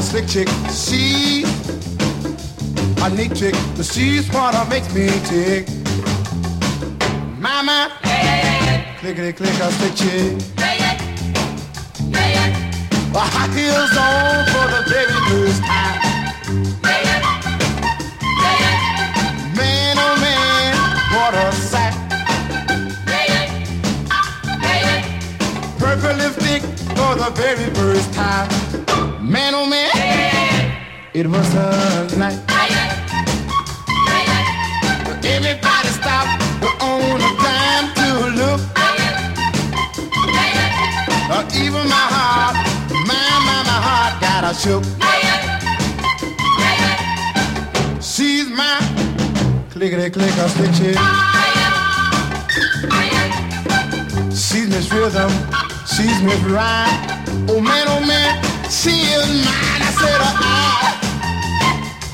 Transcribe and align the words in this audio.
A 0.00 0.02
slick 0.02 0.26
chick, 0.28 0.48
she 0.72 1.44
a 3.02 3.10
neat 3.10 3.36
chick, 3.36 3.54
but 3.76 3.84
she's 3.84 4.26
what 4.32 4.66
makes 4.70 4.88
me 4.94 5.10
tick. 5.26 5.68
Mama, 7.38 7.92
clickety 8.98 9.32
click, 9.34 9.60
a 9.60 9.70
slick 9.70 9.94
chick. 9.94 10.38
The 13.12 13.20
high 13.20 13.48
heels 13.52 13.96
on 13.98 14.46
for 14.48 14.66
the 14.72 14.80
very 14.88 15.18
first 15.28 15.62
time. 15.64 16.00
Man, 19.54 19.96
oh 19.98 20.16
man, 20.18 20.76
what 21.12 21.34
a 21.34 21.52
sight. 21.52 21.94
Purple 25.78 26.16
lipstick 26.16 26.62
for 26.96 27.14
the 27.16 27.30
very 27.34 27.68
first 27.74 28.14
time. 28.14 28.48
Man, 29.22 29.54
oh 29.54 29.64
man, 29.64 29.89
it 31.12 31.26
was 31.26 31.54
a 31.54 32.16
night. 32.18 32.38
Everybody 35.24 35.88
stopped 35.88 36.42
on 36.82 37.20
a 37.20 37.30
dime 37.42 37.88
to 37.98 38.08
look. 38.38 38.60
Uh, 41.32 41.48
even 41.54 41.88
my 41.88 42.06
heart, 42.14 42.56
my, 43.06 43.20
my, 43.46 43.58
my 43.70 43.78
heart 43.86 44.20
got 44.20 44.44
a 44.44 44.54
shook. 44.54 44.84
She's 48.02 48.48
my 48.48 48.78
clickety 49.70 50.10
click 50.10 50.36
a 50.36 50.48
stick 50.48 50.72
chick. 50.74 50.96
She's 54.32 54.68
Miss 54.68 54.92
Rhythm, 54.92 55.30
she's 55.86 56.22
Miss 56.22 56.40
Rhyme. 56.44 57.48
Oh 57.48 57.60
man, 57.60 57.86
oh 57.88 58.04
man, 58.06 58.42
she 58.70 58.90
is 58.90 59.44
mine. 59.44 59.79
I 59.90 59.92
said, 59.92 60.22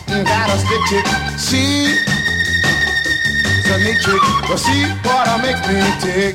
I 0.08 0.24
got 0.24 0.48
a 0.48 0.56
stick 0.64 0.82
chick. 0.88 1.04
She's 1.36 2.00
a 3.68 3.76
neat 3.84 4.00
chick, 4.00 4.22
but 4.48 4.56
she 4.56 4.88
what 5.04 5.28
I 5.28 5.36
make 5.44 5.60
me 5.68 5.76
tick. 6.00 6.34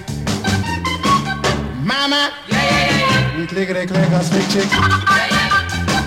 Mama, 1.84 2.30
yeah, 2.48 2.62
yeah, 2.62 3.40
yeah. 3.40 3.48
clickety 3.48 3.86
click 3.88 4.12
a 4.12 4.22
stick 4.24 4.48
chick. 4.54 4.70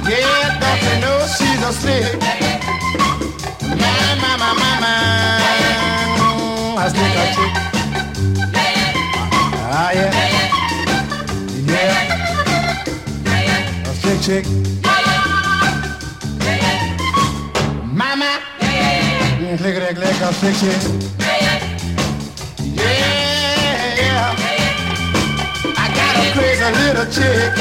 Yeah, 0.06 0.54
don't 0.62 0.82
you 0.86 0.94
know 1.02 1.18
she's 1.26 1.62
a 1.66 1.72
slick? 1.72 2.14
My, 3.74 3.90
my, 4.22 4.32
my, 4.38 4.50
my, 4.54 4.72
my, 4.84 4.94
a 6.78 6.86
stick 6.90 7.16
a 7.18 7.26
chick. 7.34 7.52
Ah, 9.66 9.90
yeah. 9.94 10.10
Yeah. 11.66 12.04
A 13.82 13.92
slick 13.96 14.20
chick. 14.22 14.73
Clickety 19.56 19.94
click 19.94 20.20
a 20.20 20.32
slick 20.32 20.56
chick. 20.56 20.82
Yeah. 22.74 24.34
I 25.76 25.86
got 25.94 26.16
a 26.16 26.32
crazy 26.32 26.70
little 26.82 27.06
chick. 27.12 27.52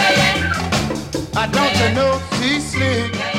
I 1.36 1.48
don't 1.52 1.76
you 1.80 1.90
know 1.96 2.20
she's 2.40 2.64
slick. 2.72 3.33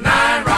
69. 0.00 0.53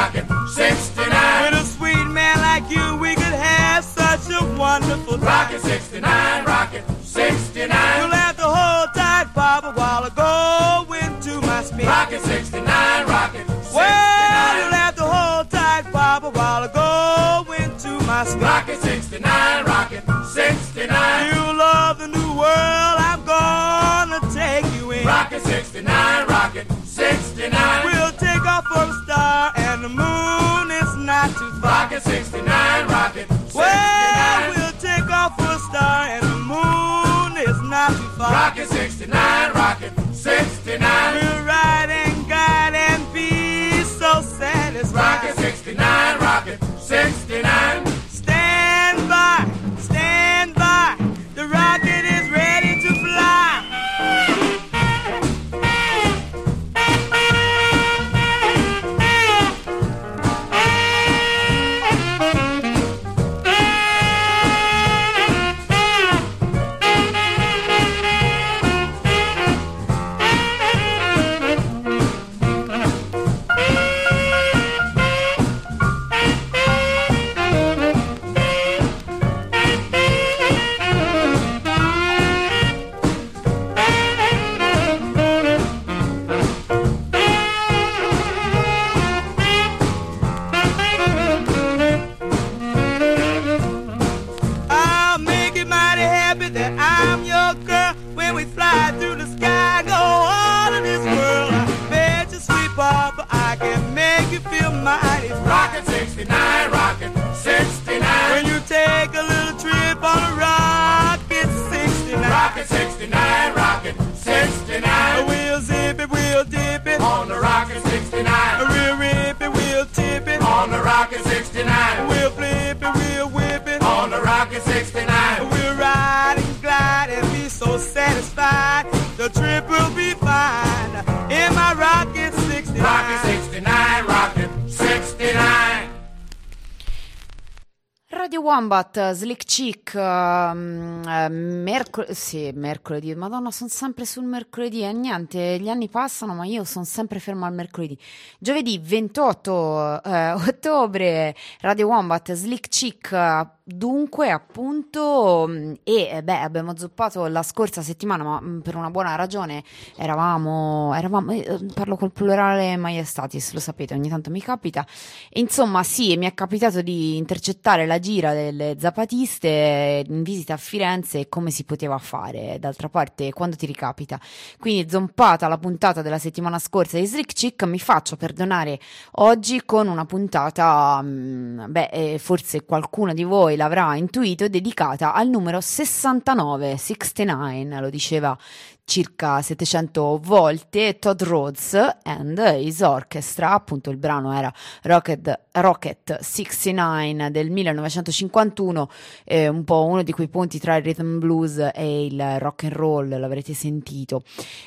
Slick 139.13 139.45
Chick, 139.45 139.95
ehm, 139.95 141.03
eh, 141.07 141.29
mercol- 141.29 142.15
sì, 142.15 142.51
mercoledì, 142.55 143.15
madonna 143.15 143.51
sono 143.51 143.69
sempre 143.69 144.05
sul 144.05 144.25
mercoledì 144.25 144.83
e 144.83 144.93
niente, 144.93 145.59
gli 145.59 145.69
anni 145.69 145.89
passano 145.89 146.35
ma 146.35 146.45
io 146.45 146.65
sono 146.65 146.85
sempre 146.85 147.19
fermo 147.19 147.45
al 147.45 147.53
mercoledì. 147.53 147.99
Giovedì 148.39 148.79
28 148.83 150.03
eh, 150.03 150.33
ottobre, 150.49 151.35
Radio 151.61 151.89
Wombat, 151.89 152.33
Slick 152.33 152.69
Chick, 152.69 153.55
dunque, 153.69 154.31
appunto, 154.31 155.45
mh, 155.49 155.73
e 155.83 156.09
eh, 156.13 156.23
beh, 156.23 156.39
abbiamo 156.39 156.77
zoppato 156.77 157.27
la 157.27 157.43
scorsa 157.43 157.83
settimana, 157.83 158.23
ma 158.23 158.41
mh, 158.41 158.61
per 158.63 158.77
una 158.77 158.91
buona 158.91 159.17
ragione 159.17 159.65
eravamo, 159.97 160.95
eravamo 160.95 161.33
eh, 161.33 161.59
parlo 161.75 161.97
col 161.97 162.13
plurale 162.13 162.77
maiestatis, 162.77 163.53
lo 163.55 163.59
sapete, 163.59 163.95
ogni 163.95 164.09
tanto 164.09 164.31
mi 164.31 164.41
capita. 164.41 164.87
E, 165.29 165.41
insomma, 165.41 165.83
sì, 165.83 166.17
mi 166.17 166.27
è 166.27 166.35
capitato 166.35 166.81
di 166.81 167.17
intercettare 167.17 167.87
la 167.87 167.99
gira 167.99 168.33
delle 168.33 168.77
zapatiste 168.79 170.05
in 170.07 170.23
visita 170.23 170.55
a 170.55 170.59
Firenze 170.59 171.29
come 171.29 171.51
si 171.51 171.65
poteva 171.65 171.99
fare, 171.99 172.59
d'altra 172.61 172.89
parte, 172.89 173.33
quando 173.33 173.57
ti 173.57 173.67
ricapita. 173.67 174.21
Quindi, 174.61 174.89
zompata 174.89 175.49
la 175.49 175.59
puntata 175.59 176.03
della 176.03 176.19
settimana 176.19 176.61
scorsa 176.61 176.99
di 176.99 177.07
Slick 177.07 177.33
Chick, 177.33 177.65
mi 177.65 177.81
faccio 177.81 178.15
perdonare 178.17 178.79
oggi 179.15 179.65
con 179.65 179.89
una 179.89 180.05
puntata, 180.05 181.03
beh, 181.03 181.89
eh, 181.93 182.19
forse 182.19 182.65
qualcuno 182.65 183.13
di 183.13 183.25
voi 183.25 183.55
l'avrà 183.57 183.97
intuito, 183.97 184.49
dedicata 184.49 185.13
al 185.13 185.29
numero 185.29 185.61
69, 185.61 186.77
69, 186.77 187.81
lo 187.81 187.91
diceva 187.91 188.39
circa 188.87 189.43
700 189.43 190.21
volte 190.23 190.99
Todd 191.01 191.21
Rhodes 191.23 191.75
and 192.05 192.39
His 192.57 192.81
Orchestra, 192.81 193.51
appunto 193.51 193.91
il 193.91 193.97
brano 193.97 194.33
era 194.33 194.51
Rocket, 194.83 195.41
Rocket 195.51 196.21
69 196.21 197.33
del 197.33 197.51
1951, 197.51 198.89
eh, 199.25 199.49
un 199.49 199.65
po' 199.65 199.85
uno 199.85 200.05
di 200.05 200.13
quei 200.13 200.29
ponti 200.29 200.61
tra 200.61 200.77
il 200.77 200.85
rhythm 200.85 201.19
blues 201.19 201.71
e 201.75 202.07
il 202.07 202.39
rock 202.39 202.65
and 202.65 202.73
roll, 202.75 203.09
l'avrete 203.19 203.55
sentito. 203.55 204.23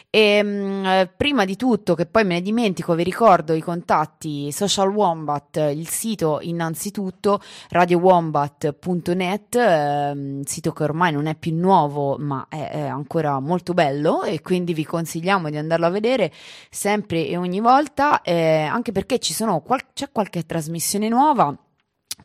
E 0.10 0.44
mh, 0.44 0.86
eh, 0.86 1.12
prima 1.16 1.46
di 1.46 1.56
tutto, 1.56 1.96
che 1.96 2.06
poi 2.06 2.26
me 2.26 2.36
ne 2.36 2.42
dimentico, 2.42 2.96
vi 2.96 3.04
ricordo 3.04 3.54
i 3.54 3.62
contatti 3.62 4.52
Social 4.52 4.90
Wombat, 4.90 5.72
il 5.74 5.88
sito 5.88 6.40
innanzitutto 6.42 7.40
radiowombat.net, 7.70 9.56
eh, 9.56 10.40
sito 10.44 10.74
che 10.74 10.84
ormai 10.84 11.14
non 11.14 11.26
è 11.28 11.36
più 11.36 11.56
nuovo 11.56 12.18
ma 12.20 12.48
è, 12.50 12.70
è 12.70 12.82
ancora 12.82 13.40
molto 13.40 13.74
bello 13.74 14.09
e 14.24 14.42
quindi 14.42 14.74
vi 14.74 14.86
consigliamo 14.86 15.50
di 15.50 15.58
andarlo 15.58 15.86
a 15.86 15.90
vedere 15.90 16.32
sempre 16.70 17.28
e 17.28 17.38
ogni 17.38 17.60
volta, 17.60 18.22
eh, 18.22 18.62
anche 18.64 18.92
perché 18.92 19.20
qual- 19.62 19.94
c'è 19.94 20.12
qualche 20.12 20.46
trasmissione 20.46 21.08
nuova 21.10 21.56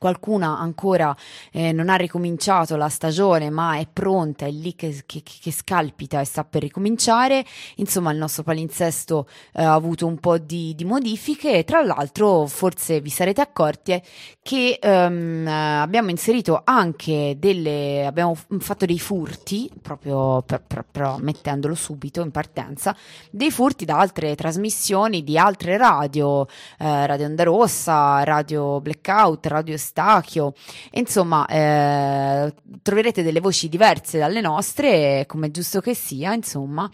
qualcuna 0.05 0.59
ancora 0.59 1.17
eh, 1.51 1.73
non 1.73 1.89
ha 1.89 1.95
ricominciato 1.95 2.77
la 2.77 2.91
stagione 2.91 3.49
ma 3.49 3.79
è 3.79 3.87
pronta, 3.91 4.45
è 4.45 4.51
lì 4.51 4.75
che, 4.75 5.03
che, 5.07 5.23
che, 5.23 5.51
scalpita 5.51 6.21
e 6.21 6.27
sta 6.27 6.45
per 6.45 6.61
ricominciare, 6.61 7.43
insomma 7.77 8.13
il 8.13 8.19
nostro 8.19 8.43
palinsesto 8.43 9.27
eh, 9.55 9.63
ha 9.63 9.73
avuto 9.73 10.07
un 10.07 10.19
po' 10.19 10.37
di, 10.37 10.75
di, 10.75 10.85
modifiche. 10.85 11.65
Tra 11.65 11.83
l'altro 11.83 12.45
forse 12.45 13.01
vi 13.01 13.09
sarete 13.09 13.41
accorti 13.41 13.99
che 14.43 14.79
ehm, 14.79 15.47
abbiamo 15.49 16.11
inserito 16.11 16.61
anche 16.65 17.37
delle, 17.39 18.05
abbiamo 18.05 18.37
fatto 18.59 18.85
dei 18.85 18.99
furti, 18.99 19.71
proprio 19.81 20.43
per, 20.43 20.61
per, 20.67 20.85
però 20.91 21.17
mettendolo 21.19 21.75
subito 21.75 22.21
in 22.21 22.31
partenza, 22.31 22.95
dei 23.31 23.51
furti 23.51 23.87
da 23.87 23.99
altre 23.99 24.35
trasmissioni 24.35 25.25
di 25.25 25.39
altre 25.39 25.79
radio, 25.79 26.47
eh, 26.79 27.07
Radio 27.07 27.25
Onda 27.25 27.43
Rossa, 27.45 28.23
Radio 28.23 28.83
Blackout, 28.83 29.47
Radio 29.47 29.79
Stachio, 29.95 30.55
insomma 30.95 31.47
eh, 31.47 32.53
troverete 32.83 33.23
delle 33.23 33.39
voci 33.39 33.69
diverse 33.69 34.19
dalle 34.19 34.41
nostre, 34.41 35.25
come 35.29 35.53
giusto 35.53 35.81
che 35.81 35.95
sia, 35.95 36.33
insomma, 36.33 36.91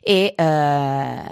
e 0.00 0.34
eh, 0.36 1.22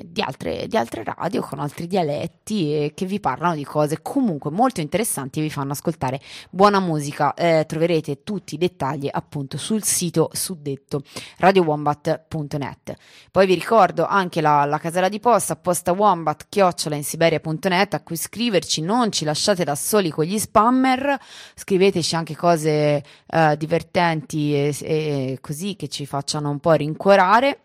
di, 0.00 0.20
altre, 0.20 0.66
di, 0.66 0.76
altre, 0.76 1.04
radio 1.04 1.40
con 1.42 1.60
altri 1.60 1.86
dialetti 1.86 2.74
e 2.74 2.92
che 2.96 3.06
vi 3.06 3.20
parlano 3.20 3.54
di 3.54 3.62
cose 3.62 4.02
comunque 4.02 4.50
molto 4.50 4.80
interessanti 4.80 5.38
e 5.38 5.42
vi 5.42 5.50
fanno 5.50 5.70
ascoltare 5.70 6.20
buona 6.50 6.80
musica. 6.80 7.32
Eh, 7.34 7.64
troverete 7.64 8.24
tutti 8.24 8.56
i 8.56 8.58
dettagli 8.58 9.08
appunto 9.08 9.58
sul 9.58 9.84
sito 9.84 10.30
suddetto 10.32 11.04
radiowombat.net. 11.38 12.96
Poi 13.30 13.46
vi 13.46 13.54
ricordo 13.54 14.04
anche 14.04 14.40
la, 14.40 14.64
la 14.64 14.78
casella 14.78 15.08
di 15.08 15.20
posta, 15.20 15.54
posta 15.54 15.92
wombat 15.92 16.46
chiocciola 16.48 16.96
in 16.96 17.04
siberia.net 17.04 17.94
a 17.94 18.02
cui 18.02 18.16
scriverci, 18.16 18.80
non 18.80 19.12
ci 19.12 19.24
lasciate 19.24 19.62
da 19.62 19.76
soli 19.76 20.10
con 20.10 20.24
gli 20.24 20.40
spam 20.40 20.61
spammer, 20.62 21.18
scriveteci 21.54 22.14
anche 22.14 22.36
cose 22.36 23.02
uh, 23.26 23.56
divertenti 23.56 24.54
e, 24.54 24.76
e 24.80 25.38
così 25.40 25.74
che 25.74 25.88
ci 25.88 26.06
facciano 26.06 26.50
un 26.50 26.60
po' 26.60 26.72
rincuorare. 26.72 27.58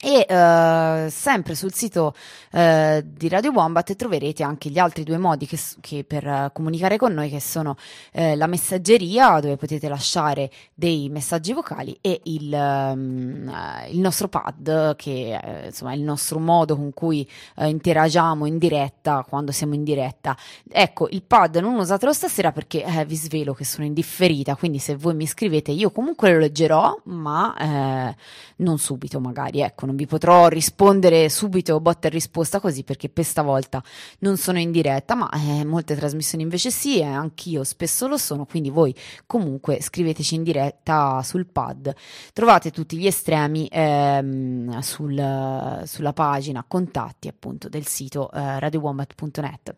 E 0.00 0.26
uh, 0.28 1.10
sempre 1.10 1.56
sul 1.56 1.74
sito 1.74 2.14
uh, 2.52 3.02
di 3.04 3.28
Radio 3.28 3.50
Wombat 3.50 3.96
troverete 3.96 4.44
anche 4.44 4.70
gli 4.70 4.78
altri 4.78 5.02
due 5.02 5.18
modi 5.18 5.44
che, 5.44 5.58
che 5.80 6.04
per 6.04 6.24
uh, 6.24 6.50
comunicare 6.52 6.96
con 6.96 7.12
noi, 7.12 7.28
che 7.28 7.40
sono 7.40 7.74
la 8.12 8.46
messaggeria, 8.46 9.40
dove 9.40 9.56
potete 9.56 9.88
lasciare 9.88 10.50
dei 10.72 11.08
messaggi 11.08 11.52
vocali, 11.52 11.98
e 12.00 12.20
il, 12.24 12.52
um, 12.52 13.52
il 13.90 13.98
nostro 13.98 14.28
pad, 14.28 14.94
che 14.94 15.38
è 15.38 15.66
insomma, 15.66 15.94
il 15.94 16.02
nostro 16.02 16.38
modo 16.38 16.76
con 16.76 16.92
cui 16.94 17.28
interagiamo 17.56 18.46
in 18.46 18.58
diretta 18.58 19.24
quando 19.28 19.50
siamo 19.50 19.74
in 19.74 19.82
diretta. 19.82 20.36
Ecco, 20.70 21.08
il 21.10 21.22
pad 21.22 21.56
non 21.56 21.74
usatelo 21.74 22.12
stasera 22.12 22.52
perché 22.52 22.84
vi 23.06 23.16
svelo 23.16 23.52
che 23.52 23.64
sono 23.64 23.84
indifferita, 23.84 24.54
quindi 24.54 24.78
se 24.78 24.94
voi 24.94 25.14
mi 25.14 25.26
scrivete 25.26 25.72
io 25.72 25.90
comunque 25.90 26.32
lo 26.32 26.38
leggerò, 26.38 26.96
ma 27.04 28.14
non 28.56 28.78
subito 28.78 29.20
magari, 29.20 29.60
ecco 29.60 29.86
non 29.88 29.96
vi 29.96 30.06
potrò 30.06 30.48
rispondere 30.48 31.30
subito 31.30 31.80
botta 31.80 32.08
e 32.08 32.10
risposta 32.10 32.60
così 32.60 32.84
perché 32.84 33.08
per 33.08 33.24
stavolta 33.24 33.82
non 34.18 34.36
sono 34.36 34.58
in 34.58 34.70
diretta, 34.70 35.14
ma 35.14 35.30
eh, 35.30 35.64
molte 35.64 35.96
trasmissioni 35.96 36.44
invece 36.44 36.70
sì, 36.70 36.98
e 36.98 37.04
anch'io 37.04 37.64
spesso 37.64 38.06
lo 38.06 38.18
sono, 38.18 38.44
quindi 38.44 38.68
voi 38.68 38.94
comunque 39.24 39.80
scriveteci 39.80 40.34
in 40.34 40.42
diretta 40.42 41.22
sul 41.22 41.46
pad. 41.46 41.94
Trovate 42.34 42.70
tutti 42.70 42.98
gli 42.98 43.06
estremi 43.06 43.66
ehm, 43.70 44.78
sul, 44.80 45.82
sulla 45.86 46.12
pagina 46.12 46.64
contatti 46.68 47.28
appunto 47.28 47.70
del 47.70 47.86
sito 47.86 48.30
eh, 48.30 48.60
radiowombat.net. 48.60 49.74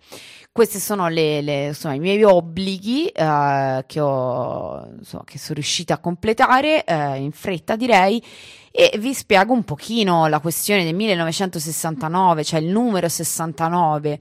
Questi 0.50 0.80
sono 0.80 1.06
le, 1.08 1.40
le, 1.40 1.66
insomma, 1.68 1.94
i 1.94 2.00
miei 2.00 2.24
obblighi 2.24 3.06
eh, 3.06 3.84
che, 3.86 4.00
ho, 4.00 4.88
insomma, 4.98 5.22
che 5.24 5.38
sono 5.38 5.54
riuscita 5.54 5.94
a 5.94 5.98
completare 5.98 6.84
eh, 6.84 7.16
in 7.18 7.30
fretta 7.30 7.76
direi 7.76 8.20
e 8.70 8.96
vi 8.98 9.12
spiego 9.14 9.52
un 9.52 9.64
pochino 9.64 10.26
la 10.26 10.40
questione 10.40 10.84
del 10.84 10.94
1969, 10.94 12.44
cioè 12.44 12.60
il 12.60 12.68
numero 12.68 13.08
69. 13.08 14.18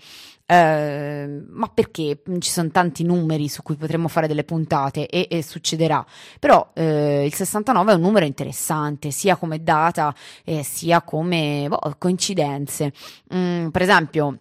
Eh, 0.51 1.43
ma 1.47 1.67
perché 1.67 2.23
ci 2.39 2.49
sono 2.49 2.71
tanti 2.71 3.03
numeri 3.03 3.47
su 3.47 3.61
cui 3.61 3.75
potremmo 3.75 4.07
fare 4.07 4.25
delle 4.25 4.43
puntate 4.43 5.05
e, 5.05 5.27
e 5.29 5.43
succederà, 5.43 6.03
però 6.39 6.71
eh, 6.73 7.23
il 7.23 7.33
69 7.35 7.91
è 7.91 7.95
un 7.95 8.01
numero 8.01 8.25
interessante 8.25 9.11
sia 9.11 9.35
come 9.35 9.61
data 9.61 10.11
eh, 10.43 10.63
sia 10.63 11.03
come 11.03 11.67
boh, 11.69 11.93
coincidenze. 11.99 12.91
Mm, 13.31 13.67
per 13.67 13.83
esempio, 13.83 14.39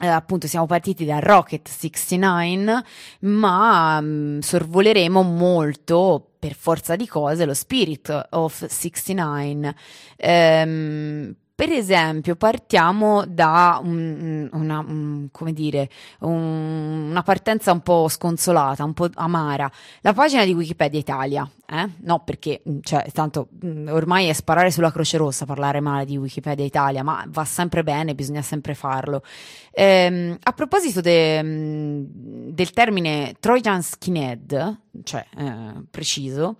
eh, 0.00 0.06
appunto 0.06 0.46
siamo 0.46 0.66
partiti 0.66 1.04
da 1.04 1.18
Rocket 1.18 1.68
69, 1.68 2.84
ma 3.20 4.00
mh, 4.00 4.06
mm, 4.06 4.38
sorvoleremo 4.38 5.22
molto 5.22 6.34
per 6.38 6.54
forza 6.54 6.94
di 6.94 7.06
cose 7.06 7.44
lo 7.44 7.54
Spirit 7.54 8.28
of 8.30 8.64
69. 8.64 9.74
Ehm, 10.16 11.34
per 11.58 11.72
esempio, 11.72 12.36
partiamo 12.36 13.24
da 13.26 13.80
un, 13.82 14.48
una, 14.52 14.78
un, 14.78 15.28
dire, 15.46 15.90
un, 16.20 17.08
una 17.10 17.22
partenza 17.24 17.72
un 17.72 17.80
po' 17.80 18.06
sconsolata, 18.06 18.84
un 18.84 18.92
po' 18.92 19.08
amara. 19.14 19.68
La 20.02 20.12
pagina 20.12 20.44
di 20.44 20.54
Wikipedia 20.54 21.00
Italia, 21.00 21.50
eh? 21.66 21.88
No, 22.02 22.22
perché, 22.22 22.62
cioè, 22.82 23.10
tanto 23.12 23.48
ormai 23.88 24.28
è 24.28 24.34
sparare 24.34 24.70
sulla 24.70 24.92
Croce 24.92 25.16
Rossa 25.16 25.46
parlare 25.46 25.80
male 25.80 26.04
di 26.04 26.16
Wikipedia 26.16 26.64
Italia, 26.64 27.02
ma 27.02 27.24
va 27.26 27.44
sempre 27.44 27.82
bene, 27.82 28.14
bisogna 28.14 28.42
sempre 28.42 28.74
farlo. 28.74 29.24
Ehm, 29.72 30.36
a 30.40 30.52
proposito 30.52 31.00
de, 31.00 31.40
del 31.42 32.70
termine 32.70 33.34
Trojan 33.40 33.82
Skinhead, 33.82 34.80
cioè, 35.02 35.26
eh, 35.36 35.72
preciso, 35.90 36.58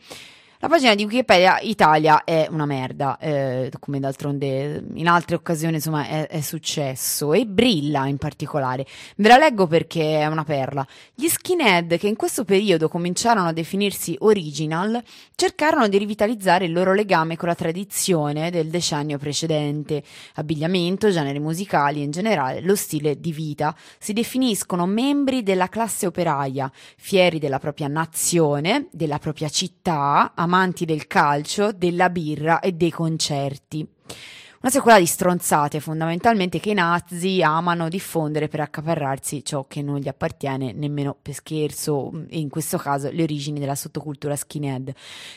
la 0.61 0.67
pagina 0.67 0.97
di 0.97 1.05
Wikipedia 1.05 1.61
Italia 1.61 2.25
è 2.25 2.49
una 2.51 2.67
merda, 2.67 3.17
eh, 3.19 3.71
come 3.79 4.01
d'altronde 4.01 4.83
in 4.95 5.07
altre 5.07 5.37
occasioni 5.37 5.77
insomma 5.77 6.09
è, 6.09 6.27
è, 6.27 6.41
successo 6.41 7.33
e 7.33 7.47
brilla 7.47 8.09
in 8.09 8.19
particolare. 8.19 8.85
Ve 9.19 9.29
la 9.29 9.37
leggo 9.37 9.69
perché 9.69 10.19
è 10.19 10.27
una 10.27 10.43
perla. 10.43 10.85
Gli 11.15 11.29
skinhead 11.29 11.97
che 11.97 12.09
in 12.09 12.17
questo 12.17 12.45
periodo 12.45 12.89
cominciarono 12.89 13.47
a 13.47 13.53
definirsi 13.53 14.17
original 14.19 15.01
cercarono 15.37 15.87
di 15.87 15.97
rivitalizzare 15.97 16.65
il 16.65 16.73
loro 16.73 16.93
legame 16.93 17.37
con 17.37 17.47
la 17.47 17.55
tradizione 17.55 18.51
del 18.51 18.67
decennio 18.67 19.17
precedente. 19.17 20.03
Abbigliamento, 20.35 21.11
generi 21.11 21.39
musicali 21.39 22.01
e 22.01 22.05
in 22.05 22.11
generale 22.11 22.63
lo 22.63 22.75
stile 22.75 23.21
di 23.21 23.31
vita. 23.31 23.77
Si 23.97 24.13
definiscono 24.13 24.87
membri 24.87 25.45
della 25.45 25.69
classe 25.69 26.07
operaia, 26.07 26.69
fieri 26.97 27.39
della 27.39 27.61
propria 27.61 27.87
nazione, 27.87 28.89
della 28.91 29.21
propria 29.21 29.49
città, 29.49 30.33
amanti 30.49 30.87
del 30.87 31.07
calcio, 31.07 31.73
della 31.73 32.09
birra 32.09 32.61
e 32.61 32.73
dei 32.73 32.91
concerti. 32.91 33.87
Una 34.61 34.73
sequela 34.73 34.99
di 34.99 35.07
stronzate 35.07 35.79
fondamentalmente 35.79 36.59
che 36.59 36.71
i 36.71 36.75
nazi 36.75 37.43
amano 37.43 37.89
diffondere 37.89 38.49
per 38.49 38.59
accaparrarsi 38.59 39.45
ciò 39.45 39.67
che 39.69 39.83
non 39.83 39.99
gli 39.99 40.09
appartiene 40.09 40.73
nemmeno 40.73 41.17
per 41.21 41.35
scherzo, 41.35 42.11
in 42.31 42.49
questo 42.49 42.77
caso 42.77 43.09
le 43.13 43.23
origini 43.23 43.61
della 43.61 43.77
sottocultura 43.77 44.35
skinhead. 44.35 44.93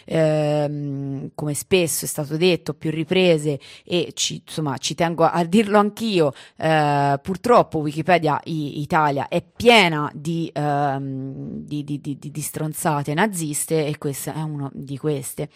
Ehm, 0.06 1.30
come 1.36 1.54
spesso 1.54 2.06
è 2.06 2.08
stato 2.08 2.36
detto, 2.36 2.74
più 2.74 2.90
riprese 2.90 3.60
e 3.86 4.12
ci, 4.16 4.42
insomma 4.44 4.78
ci 4.80 4.96
tengo 4.96 5.24
a 5.24 5.44
dirlo 5.44 5.78
anch'io, 5.78 6.34
eh, 6.58 7.20
purtroppo 7.22 7.78
Wikipedia 7.78 8.40
Italia 8.46 9.28
è 9.28 9.44
piena 9.44 10.12
di, 10.16 10.50
ehm, 10.52 11.64
di, 11.64 11.84
di, 11.84 12.18
di 12.20 12.42
stronzate 12.42 13.14
naziste 13.14 13.86
e 13.86 14.00
questa 14.00 14.34
è 14.34 14.42
una 14.42 14.68
di 14.74 14.98
queste. 14.98 15.50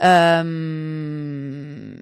Um, 0.00 1.94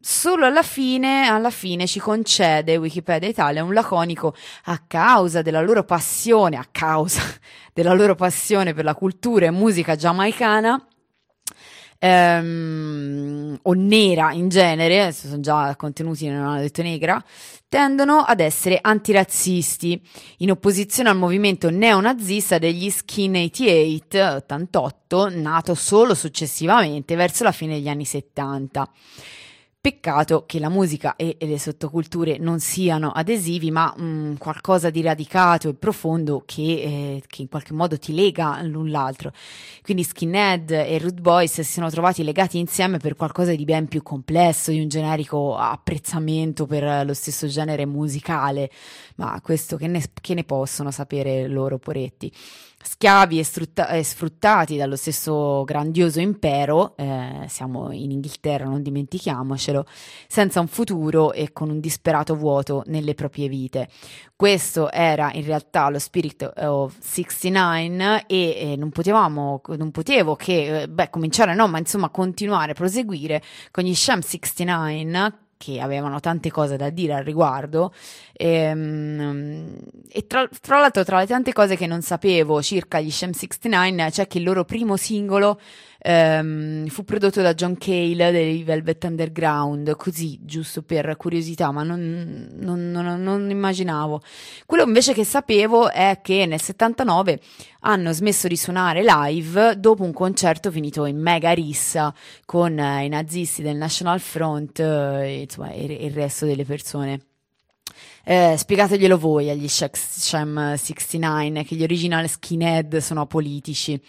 solo 0.00 0.44
alla 0.44 0.62
fine, 0.62 1.26
alla 1.28 1.50
fine 1.50 1.86
ci 1.86 1.98
concede 1.98 2.76
Wikipedia 2.76 3.28
Italia 3.28 3.64
un 3.64 3.72
laconico 3.72 4.34
a 4.64 4.82
causa 4.86 5.40
della 5.40 5.62
loro 5.62 5.82
passione, 5.84 6.56
a 6.56 6.66
causa 6.70 7.22
della 7.72 7.94
loro 7.94 8.14
passione 8.14 8.74
per 8.74 8.84
la 8.84 8.94
cultura 8.94 9.46
e 9.46 9.50
musica 9.50 9.96
giamaicana 9.96 10.78
ehm, 11.98 13.58
o 13.62 13.72
nera 13.72 14.32
in 14.32 14.48
genere, 14.48 15.12
sono 15.12 15.40
già 15.40 15.74
contenuti 15.76 16.28
non 16.28 16.46
hanno 16.46 16.60
detto 16.60 16.82
negra, 16.82 17.22
tendono 17.68 18.18
ad 18.18 18.40
essere 18.40 18.78
antirazzisti, 18.80 20.00
in 20.38 20.50
opposizione 20.50 21.10
al 21.10 21.16
movimento 21.16 21.70
neonazista 21.70 22.58
degli 22.58 22.90
Skin 22.90 23.36
88, 23.36 24.18
88, 24.18 25.28
nato 25.30 25.74
solo 25.74 26.14
successivamente 26.14 27.14
verso 27.16 27.44
la 27.44 27.52
fine 27.52 27.74
degli 27.74 27.88
anni 27.88 28.04
70. 28.04 28.90
Peccato 29.80 30.44
che 30.44 30.58
la 30.58 30.68
musica 30.68 31.14
e, 31.14 31.36
le 31.38 31.56
sottoculture 31.56 32.36
non 32.38 32.58
siano 32.58 33.12
adesivi, 33.12 33.70
ma 33.70 33.94
mh, 33.96 34.02
mm, 34.02 34.34
qualcosa 34.34 34.90
di 34.90 35.02
radicato 35.02 35.68
e 35.68 35.74
profondo 35.74 36.42
che, 36.44 36.62
eh, 36.62 37.22
che, 37.24 37.42
in 37.42 37.48
qualche 37.48 37.72
modo 37.74 37.96
ti 37.96 38.12
lega 38.12 38.60
l'un 38.62 38.90
l'altro. 38.90 39.32
Quindi 39.82 40.02
Skinhead 40.02 40.72
e 40.72 40.98
Root 40.98 41.20
Boys 41.20 41.60
si 41.60 41.72
sono 41.74 41.90
trovati 41.90 42.24
legati 42.24 42.58
insieme 42.58 42.98
per 42.98 43.14
qualcosa 43.14 43.54
di 43.54 43.64
ben 43.64 43.86
più 43.86 44.02
complesso, 44.02 44.72
di 44.72 44.80
un 44.80 44.88
generico 44.88 45.56
apprezzamento 45.56 46.66
per 46.66 47.06
lo 47.06 47.14
stesso 47.14 47.46
genere 47.46 47.86
musicale, 47.86 48.70
ma 49.14 49.40
questo 49.40 49.76
che 49.76 49.86
ne, 49.86 50.02
che 50.20 50.34
ne 50.34 50.42
possono 50.42 50.90
sapere 50.90 51.46
loro 51.46 51.78
poretti 51.78 52.32
schiavi 52.80 53.38
e, 53.38 53.44
strutta- 53.44 53.88
e, 53.88 54.02
sfruttati 54.02 54.76
dallo 54.76 54.96
stesso 54.96 55.64
grandioso 55.64 56.20
impero, 56.20 56.96
eh, 56.96 57.44
siamo 57.48 57.92
in 57.92 58.12
Inghilterra, 58.12 58.64
non 58.64 58.82
dimentichiamocelo, 58.82 59.84
senza 60.26 60.60
un 60.60 60.68
futuro 60.68 61.32
e 61.32 61.52
con 61.52 61.70
un 61.70 61.80
disperato 61.80 62.34
vuoto 62.36 62.82
nelle 62.86 63.14
proprie 63.14 63.48
vite. 63.48 63.88
Questo 64.36 64.90
era 64.90 65.32
in 65.32 65.44
realtà 65.44 65.88
lo 65.88 65.98
Spirit 65.98 66.52
of 66.56 66.94
69 67.00 68.24
e 68.26 68.72
eh, 68.72 68.76
non 68.76 68.90
potevamo, 68.90 69.60
non 69.76 69.90
potevo 69.90 70.36
che, 70.36 70.82
eh, 70.82 70.88
beh, 70.88 71.10
cominciare 71.10 71.54
no, 71.54 71.66
ma 71.66 71.78
insomma 71.78 72.08
continuare, 72.10 72.72
proseguire 72.74 73.42
con 73.70 73.84
gli 73.84 73.94
Sham 73.94 74.20
69 74.20 75.04
che 75.58 75.80
avevano 75.80 76.20
tante 76.20 76.50
cose 76.50 76.76
da 76.76 76.88
dire 76.88 77.14
al 77.14 77.24
riguardo 77.24 77.92
e, 78.32 78.48
ehm, 78.48 79.76
e 80.08 80.26
tra, 80.26 80.48
tra, 80.62 80.80
l'altro 80.80 81.04
tra 81.04 81.18
le 81.18 81.26
tante 81.26 81.52
cose 81.52 81.76
che 81.76 81.86
non 81.86 82.00
sapevo 82.00 82.62
circa 82.62 83.00
gli 83.00 83.10
Shem 83.10 83.32
69 83.32 84.10
c'è 84.10 84.26
che 84.26 84.38
il 84.38 84.44
loro 84.44 84.64
primo 84.64 84.96
singolo 84.96 85.60
ehm, 85.98 86.86
fu 86.86 87.04
prodotto 87.04 87.42
da 87.42 87.54
John 87.54 87.76
Cale 87.76 88.30
dei 88.30 88.62
Velvet 88.62 89.04
Underground, 89.04 89.96
così 89.96 90.38
giusto 90.42 90.82
per 90.82 91.16
curiosità, 91.16 91.70
ma 91.70 91.82
non, 91.82 92.48
non, 92.54 92.90
non, 92.90 93.22
non 93.22 93.50
immaginavo. 93.50 94.22
Quello 94.64 94.84
invece 94.84 95.12
che 95.12 95.24
sapevo 95.24 95.90
è 95.90 96.20
che 96.22 96.46
nel 96.46 96.60
79 96.60 97.40
hanno 97.80 98.12
smesso 98.12 98.48
di 98.48 98.56
suonare 98.56 99.04
live 99.04 99.78
dopo 99.78 100.02
un 100.02 100.12
concerto 100.12 100.70
finito 100.70 101.04
in 101.04 101.20
mega 101.20 101.52
rissa 101.52 102.12
con 102.44 102.76
eh, 102.78 103.04
i 103.04 103.08
nazisti 103.08 103.62
del 103.62 103.76
National 103.76 104.18
Front 104.20 104.80
eh, 104.80 105.46
insomma, 105.48 105.70
e, 105.70 105.84
il 105.84 106.12
resto 106.12 106.46
delle 106.46 106.64
persone. 106.64 107.20
Eh, 108.24 108.54
spiegateglielo 108.56 109.16
voi 109.18 109.48
agli 109.48 109.68
Sham 109.68 110.74
69 110.74 111.64
che 111.64 111.74
gli 111.74 111.82
original 111.82 112.28
skinhead 112.28 112.98
sono 112.98 113.22
apolitici. 113.22 114.00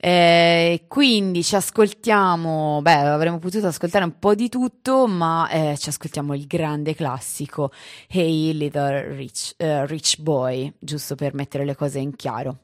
Eh, 0.00 0.84
quindi 0.86 1.42
ci 1.42 1.56
ascoltiamo, 1.56 2.80
beh, 2.80 2.92
avremmo 2.92 3.38
potuto 3.40 3.66
ascoltare 3.66 4.04
un 4.04 4.16
po' 4.20 4.36
di 4.36 4.48
tutto, 4.48 5.08
ma 5.08 5.48
eh, 5.50 5.76
ci 5.76 5.88
ascoltiamo 5.88 6.34
il 6.34 6.46
grande 6.46 6.94
classico 6.94 7.72
Hey 8.08 8.52
Little 8.52 9.14
Rich, 9.16 9.54
uh, 9.58 9.84
Rich 9.86 10.20
Boy, 10.20 10.72
giusto 10.78 11.16
per 11.16 11.34
mettere 11.34 11.64
le 11.64 11.74
cose 11.74 11.98
in 11.98 12.14
chiaro. 12.14 12.58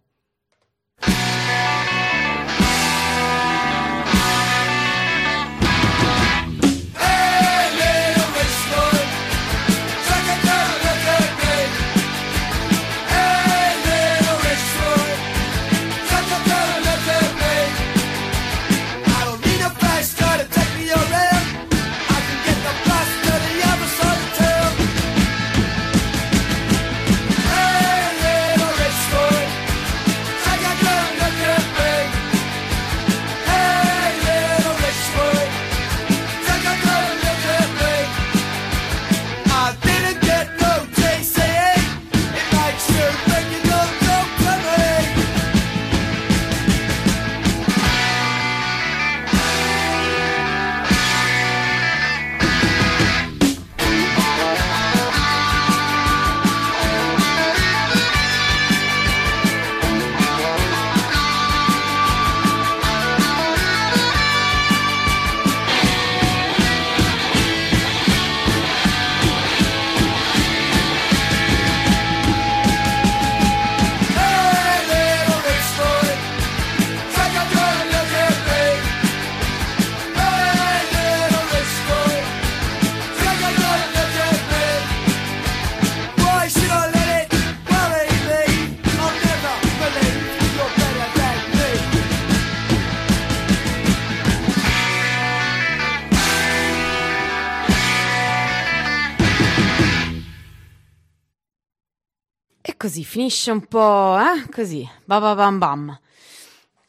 Finisce 103.14 103.52
un 103.52 103.64
po', 103.66 104.18
eh? 104.18 104.48
Così, 104.50 104.84
bam 105.04 105.36
bam 105.36 105.58
bam. 105.58 106.00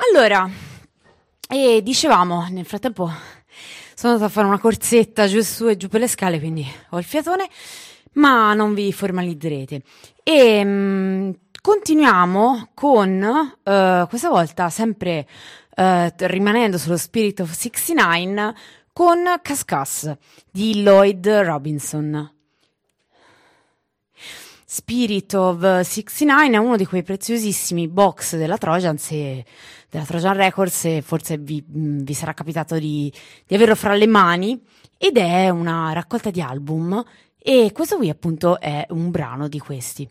Allora, 0.09 0.49
e 1.47 1.81
dicevamo, 1.83 2.47
nel 2.49 2.65
frattempo 2.65 3.11
sono 3.93 4.13
andata 4.13 4.31
a 4.31 4.33
fare 4.33 4.47
una 4.47 4.57
corsetta 4.57 5.27
giù 5.27 5.39
su 5.41 5.67
e 5.67 5.77
giù 5.77 5.87
per 5.87 5.99
le 5.99 6.07
scale, 6.07 6.39
quindi 6.39 6.65
ho 6.89 6.97
il 6.97 7.03
fiatone, 7.03 7.47
ma 8.13 8.55
non 8.55 8.73
vi 8.73 8.91
formalizzerete. 8.91 9.83
E 10.23 10.63
mh, 10.63 10.67
mm, 10.67 11.29
continuiamo 11.61 12.69
con, 12.73 13.21
uh, 13.21 14.07
questa 14.07 14.29
volta 14.29 14.71
sempre 14.71 15.27
uh, 15.77 16.07
rimanendo 16.17 16.79
sullo 16.79 16.97
Spirit 16.97 17.41
of 17.41 17.51
69, 17.51 18.55
con 18.91 19.19
Cascas 19.43 20.11
di 20.49 20.81
Lloyd 20.81 21.29
Robinson. 21.29 22.34
Spirit 24.75 25.33
of 25.35 25.79
69 25.79 26.53
è 26.53 26.57
uno 26.57 26.75
di 26.75 26.85
quei 26.85 27.01
preziosissimi 27.01 27.87
box 27.87 28.35
della 28.35 28.57
Trojan, 28.57 28.97
se, 28.97 29.45
della 29.89 30.03
Trojan 30.03 30.35
Records 30.35 30.83
e 30.83 31.01
forse 31.01 31.37
vi, 31.37 31.63
vi 31.65 32.13
sarà 32.13 32.33
capitato 32.33 32.77
di, 32.77 33.09
di, 33.47 33.55
averlo 33.55 33.75
fra 33.75 33.93
le 33.93 34.05
mani 34.05 34.61
ed 34.97 35.15
è 35.15 35.47
una 35.47 35.93
raccolta 35.93 36.29
di 36.29 36.41
album 36.41 37.01
e 37.37 37.71
questo 37.71 37.95
qui 37.95 38.09
appunto 38.09 38.59
è 38.59 38.85
un 38.89 39.11
brano 39.11 39.47
di 39.47 39.59
questi. 39.59 40.09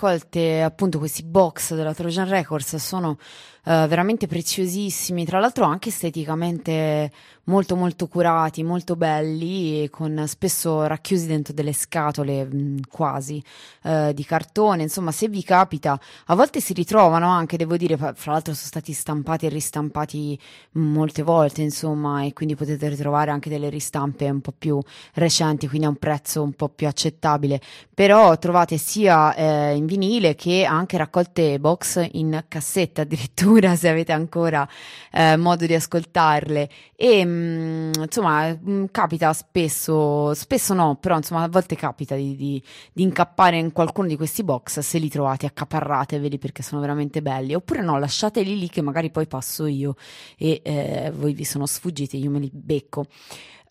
Raccolte, 0.00 0.62
appunto 0.62 0.98
questi 0.98 1.22
box 1.22 1.74
della 1.74 1.92
Trojan 1.92 2.28
Records 2.28 2.76
sono 2.76 3.18
eh, 3.64 3.86
veramente 3.86 4.26
preziosissimi, 4.26 5.24
tra 5.24 5.38
l'altro 5.38 5.64
anche 5.64 5.90
esteticamente 5.90 7.10
molto 7.44 7.74
molto 7.74 8.06
curati, 8.06 8.62
molto 8.62 8.96
belli, 8.96 9.88
con 9.90 10.24
spesso 10.26 10.86
racchiusi 10.86 11.26
dentro 11.26 11.52
delle 11.52 11.72
scatole 11.72 12.44
mh, 12.44 12.82
quasi 12.88 13.42
eh, 13.82 14.12
di 14.14 14.24
cartone, 14.24 14.82
insomma 14.82 15.10
se 15.10 15.28
vi 15.28 15.42
capita, 15.42 15.98
a 16.26 16.34
volte 16.34 16.60
si 16.60 16.72
ritrovano 16.72 17.28
anche, 17.28 17.56
devo 17.56 17.76
dire, 17.76 17.96
fra 17.96 18.32
l'altro 18.32 18.54
sono 18.54 18.66
stati 18.66 18.92
stampati 18.92 19.46
e 19.46 19.48
ristampati 19.48 20.38
molte 20.72 21.22
volte, 21.22 21.62
insomma, 21.62 22.22
e 22.24 22.32
quindi 22.32 22.54
potete 22.54 22.88
ritrovare 22.88 23.30
anche 23.32 23.50
delle 23.50 23.68
ristampe 23.68 24.30
un 24.30 24.40
po' 24.40 24.54
più 24.56 24.78
recenti, 25.14 25.66
quindi 25.68 25.86
a 25.86 25.90
un 25.90 25.96
prezzo 25.96 26.42
un 26.42 26.52
po' 26.52 26.68
più 26.68 26.86
accettabile, 26.86 27.60
però 27.92 28.38
trovate 28.38 28.76
sia 28.78 29.34
eh, 29.34 29.74
in 29.74 29.86
vinile 29.86 30.34
che 30.36 30.64
anche 30.64 30.96
raccolte 30.96 31.58
box 31.58 32.06
in 32.12 32.44
cassetta 32.46 33.02
addirittura 33.02 33.50
se 33.76 33.88
avete 33.88 34.12
ancora 34.12 34.66
eh, 35.12 35.36
modo 35.36 35.66
di 35.66 35.74
ascoltarle 35.74 36.68
e 36.96 37.24
mh, 37.24 37.92
insomma 38.02 38.48
mh, 38.52 38.86
capita 38.90 39.32
spesso, 39.32 40.34
spesso 40.34 40.74
no, 40.74 40.96
però 40.96 41.16
insomma 41.16 41.42
a 41.42 41.48
volte 41.48 41.76
capita 41.76 42.14
di, 42.14 42.36
di- 42.36 42.62
di 42.92 43.02
incappare 43.02 43.58
in 43.58 43.72
qualcuno 43.72 44.08
di 44.08 44.16
questi 44.16 44.42
box 44.42 44.80
se 44.80 44.98
li 44.98 45.08
trovate, 45.08 45.46
accaparrateveli 45.46 46.38
perché 46.38 46.62
sono 46.62 46.80
veramente 46.80 47.22
belli, 47.22 47.54
oppure 47.54 47.82
no, 47.82 47.98
lasciateli 47.98 48.58
lì 48.58 48.68
che 48.68 48.82
magari 48.82 49.10
poi 49.10 49.26
passo 49.26 49.66
io 49.66 49.94
e 50.36 50.60
eh, 50.64 51.12
voi 51.14 51.34
vi 51.34 51.44
sono 51.44 51.66
sfuggiti, 51.66 52.18
io 52.18 52.30
me 52.30 52.38
li 52.38 52.50
becco. 52.52 53.06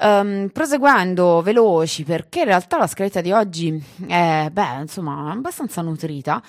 Ehm, 0.02 0.50
proseguendo 0.54 1.42
veloci, 1.42 2.04
perché 2.06 2.40
in 2.40 2.46
realtà 2.46 2.78
la 2.78 2.88
scaletta 2.88 3.20
di 3.22 3.32
oggi 3.32 3.84
è, 4.08 4.50
beh, 4.52 4.82
insomma, 4.82 5.32
abbastanza 5.32 5.82
nutrita. 5.82 6.42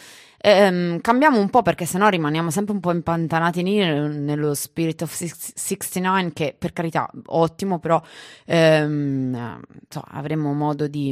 Ehm, 0.42 1.00
cambiamo 1.00 1.38
un 1.38 1.50
po' 1.50 1.60
perché 1.60 1.84
sennò 1.84 2.08
rimaniamo 2.08 2.50
sempre 2.50 2.72
un 2.72 2.80
po' 2.80 2.92
impantanati 2.92 3.62
nello 3.62 4.54
Spirit 4.54 5.02
of 5.02 5.12
Six- 5.12 5.52
69, 5.54 6.32
che 6.32 6.54
per 6.56 6.72
carità 6.72 7.10
ottimo, 7.26 7.78
però 7.78 8.00
eh, 8.46 8.78
insomma, 8.82 10.06
avremo 10.12 10.52
modo 10.54 10.86
di 10.86 11.10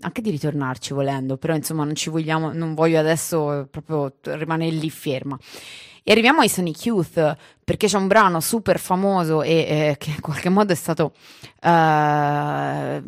anche 0.00 0.20
di 0.20 0.30
ritornarci 0.30 0.92
volendo, 0.92 1.36
però 1.36 1.54
insomma 1.54 1.84
non 1.84 1.94
ci 1.94 2.10
vogliamo, 2.10 2.52
non 2.52 2.74
voglio 2.74 2.98
adesso 2.98 3.68
proprio 3.70 4.12
rimanere 4.22 4.74
lì 4.74 4.90
ferma. 4.90 5.38
E 6.04 6.10
arriviamo 6.10 6.40
ai 6.40 6.48
Sonic 6.48 6.86
Youth 6.86 7.36
perché 7.64 7.86
c'è 7.86 7.96
un 7.96 8.08
brano 8.08 8.40
super 8.40 8.80
famoso 8.80 9.42
e 9.42 9.52
eh, 9.52 9.96
che 9.98 10.10
in 10.10 10.20
qualche 10.20 10.48
modo 10.48 10.72
è 10.72 10.74
stato 10.74 11.12
eh, 11.60 13.02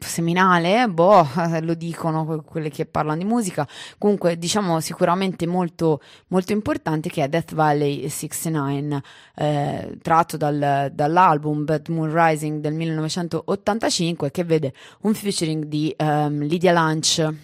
seminale, 0.00 0.88
boh, 0.88 1.24
lo 1.62 1.74
dicono 1.74 2.24
que- 2.24 2.42
quelle 2.42 2.68
che 2.68 2.86
parlano 2.86 3.18
di 3.18 3.24
musica. 3.24 3.66
Comunque, 3.96 4.36
diciamo 4.38 4.80
sicuramente 4.80 5.46
molto, 5.46 6.00
molto 6.28 6.50
importante 6.52 7.08
che 7.10 7.22
è 7.22 7.28
Death 7.28 7.54
Valley 7.54 8.08
69, 8.08 9.02
eh, 9.36 9.98
tratto 10.02 10.36
dal- 10.36 10.90
dall'album 10.92 11.64
Bad 11.64 11.88
Moon 11.90 12.10
Rising 12.12 12.60
del 12.60 12.74
1985, 12.74 14.32
che 14.32 14.42
vede 14.42 14.72
un 15.02 15.14
featuring 15.14 15.64
di 15.66 15.94
ehm, 15.96 16.42
Lydia 16.42 16.72
Lunch. 16.72 17.34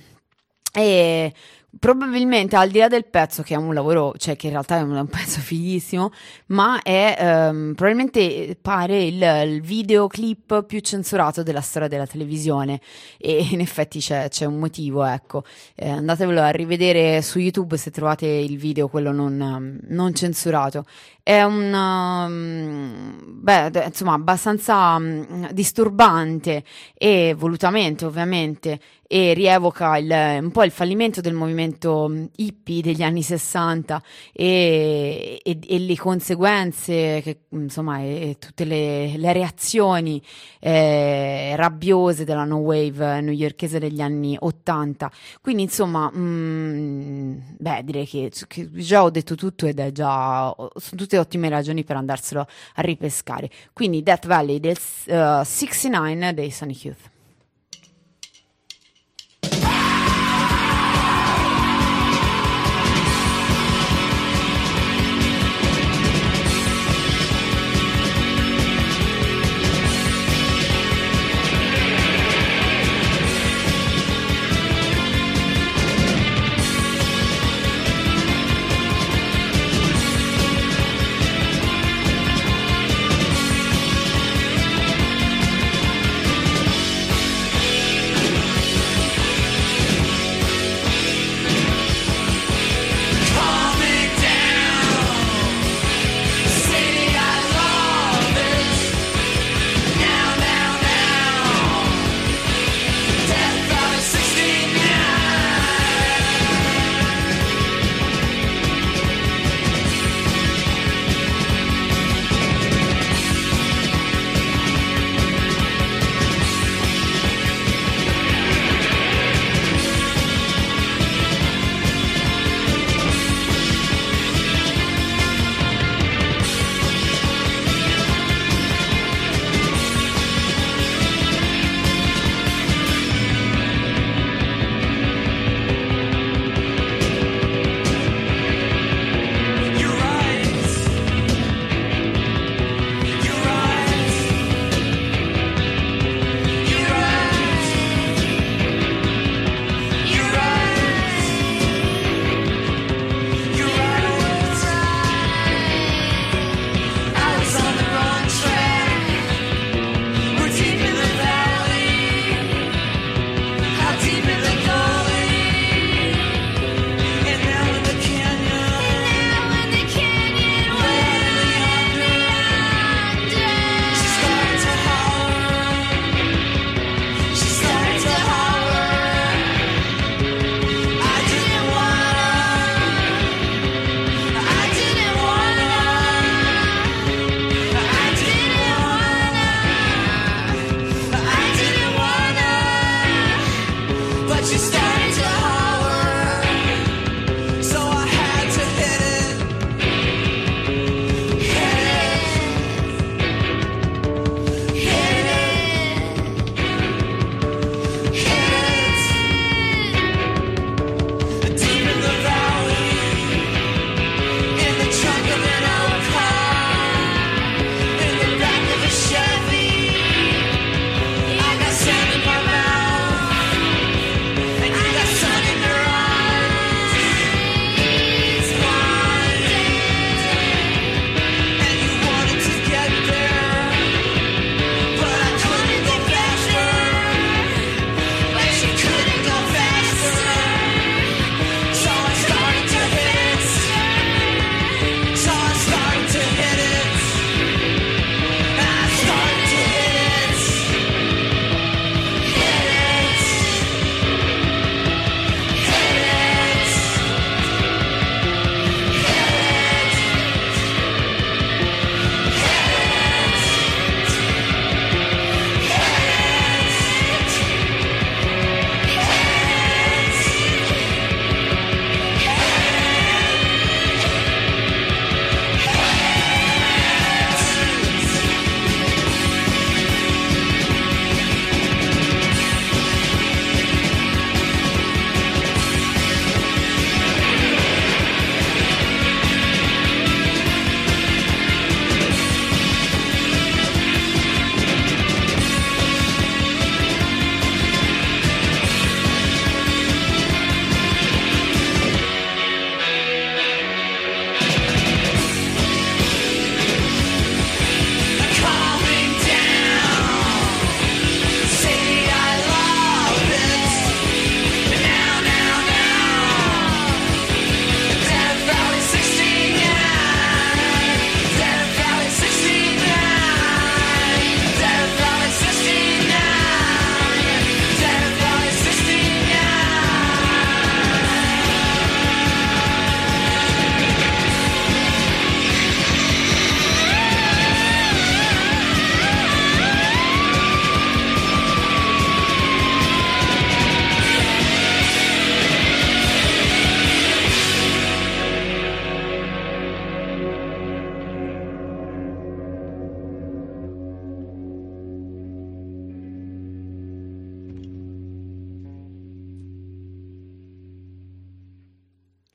E 0.73 1.33
probabilmente 1.79 2.57
al 2.57 2.71
di 2.71 2.79
là 2.79 2.89
del 2.89 3.07
pezzo, 3.07 3.43
che 3.43 3.55
è 3.55 3.57
un 3.57 3.75
lavoro, 3.75 4.15
cioè 4.17 4.37
che 4.37 4.47
in 4.47 4.53
realtà 4.53 4.79
è 4.79 4.83
un, 4.83 5.07
pezzo 5.09 5.41
fighissimo, 5.41 6.11
ma 6.47 6.81
è 6.83 7.17
ehm, 7.19 7.75
probabilmente 7.75 8.57
pare 8.61 9.03
il, 9.05 9.23
il 9.47 9.61
videoclip 9.61 10.65
più 10.65 10.81
censurato 10.81 11.43
della 11.43 11.61
storia 11.61 11.89
della 11.89 12.07
televisione. 12.07 12.81
E 13.19 13.49
in 13.51 13.61
effetti 13.61 13.99
c'è, 13.99 14.29
c'è 14.29 14.45
un 14.45 14.59
motivo, 14.59 15.05
ecco. 15.05 15.45
Eh, 15.75 15.89
andatevelo 15.89 16.41
a 16.41 16.51
rivedere 16.51 17.23
su 17.23 17.39
YouTube 17.39 17.77
se 17.77 17.91
trovate 17.91 18.27
il 18.27 18.57
video, 18.59 18.89
quello 18.89 19.13
non, 19.13 19.81
non 19.89 20.15
censurato. 20.15 20.85
È 21.23 21.43
un, 21.43 21.73
um, 21.75 23.17
beh, 23.43 23.87
insomma, 23.87 24.13
abbastanza 24.13 24.97
mm, 24.97 25.47
disturbante 25.51 26.63
e 26.95 27.35
volutamente, 27.37 28.05
ovviamente, 28.05 28.79
e 29.09 29.35
rievoca 29.35 29.97
il- 29.99 30.39
un 30.43 30.51
po' 30.51 30.65
il 30.65 30.71
fallimento 30.71 31.21
del 31.21 31.33
movimento 31.35 32.09
mh, 32.09 32.31
hippie 32.37 32.83
degli 32.83 33.03
anni 33.03 33.23
60 33.23 34.03
e, 34.33 35.41
e- 35.43 35.59
e 35.67 35.79
le 35.79 35.97
conseguenze, 35.97 37.21
che, 37.23 37.41
insomma, 37.51 38.01
e, 38.01 38.37
tutte 38.39 38.65
le, 38.65 39.17
le 39.17 39.33
reazioni 39.33 40.21
eh, 40.61 41.55
rabbiose 41.57 42.25
della 42.25 42.45
no 42.45 42.57
wave 42.57 43.21
newyorkese 43.21 43.79
degli 43.79 44.01
anni 44.01 44.37
80. 44.39 45.11
Quindi, 45.41 45.63
insomma, 45.63 46.11
mh, 46.11 47.57
beh, 47.59 47.83
direi 47.85 48.07
che, 48.07 48.31
che 48.47 48.69
già 48.73 49.03
ho 49.05 49.11
detto 49.11 49.35
tutto 49.35 49.67
ed 49.67 49.79
è 49.79 49.93
già, 49.93 50.53
sono 50.57 50.97
tutte 50.97 51.19
ottime 51.19 51.49
ragioni 51.49 51.85
per 51.85 51.97
andarselo 51.97 52.41
a 52.75 52.83
ripescare. 52.83 53.51
Quindi 53.73 54.03
Death 54.03 54.27
Valley 54.27 54.59
del 54.61 54.77
eh, 55.07 55.43
69 55.45 56.35
dei 56.35 56.51
Sonic 56.51 56.85
Youth. 56.85 57.11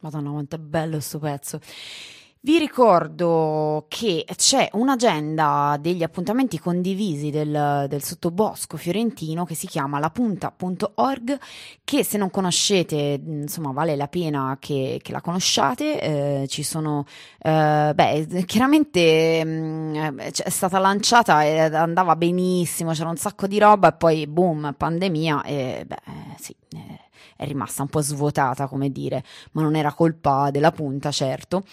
Madonna, 0.02 0.32
quanto 0.32 0.56
è 0.56 0.60
bello 0.60 1.00
sto 1.00 1.20
pezzo. 1.20 1.60
Vi 2.44 2.58
ricordo 2.58 3.86
che 3.88 4.26
c'è 4.36 4.68
un'agenda 4.72 5.78
degli 5.80 6.02
appuntamenti 6.02 6.58
condivisi 6.58 7.30
del, 7.30 7.86
del 7.88 8.02
sottobosco 8.02 8.78
fiorentino 8.78 9.46
che 9.46 9.54
si 9.54 9.68
chiama 9.68 10.00
lapunta.org 10.00 11.40
che 11.84 12.04
se 12.04 12.18
non 12.18 12.32
conoscete 12.32 13.22
insomma 13.24 13.72
vale 13.74 13.96
la 13.96 14.08
pena 14.08 14.58
che, 14.60 15.00
che 15.04 15.12
la 15.12 15.22
conosciate 15.22 16.02
eh, 16.02 16.48
ci 16.48 16.64
sono 16.64 17.06
eh, 17.44 17.92
beh 17.94 18.26
chiaramente 18.48 19.46
mh, 19.46 19.50
mm, 19.50 20.18
è 20.18 20.50
stata 20.50 20.80
lanciata 20.80 21.44
e 21.44 21.60
andava 21.60 22.16
benissimo 22.16 22.94
c'era 22.94 23.10
un 23.10 23.18
sacco 23.18 23.46
di 23.46 23.60
roba 23.60 23.90
e 23.90 23.94
poi 23.94 24.26
boom 24.26 24.74
pandemia 24.76 25.44
e 25.44 25.84
beh 25.86 26.02
sì 26.40 26.56
eh, 26.72 27.11
è 27.42 27.48
rimasta 27.48 27.82
un 27.82 27.88
po' 27.88 28.02
svuotata, 28.02 28.68
come 28.68 28.92
dire, 28.92 29.24
ma 29.54 29.64
non 29.64 29.76
era 29.76 29.92
colpa 29.94 30.52
della 30.52 30.72
punta, 30.72 31.10
certo. 31.10 31.64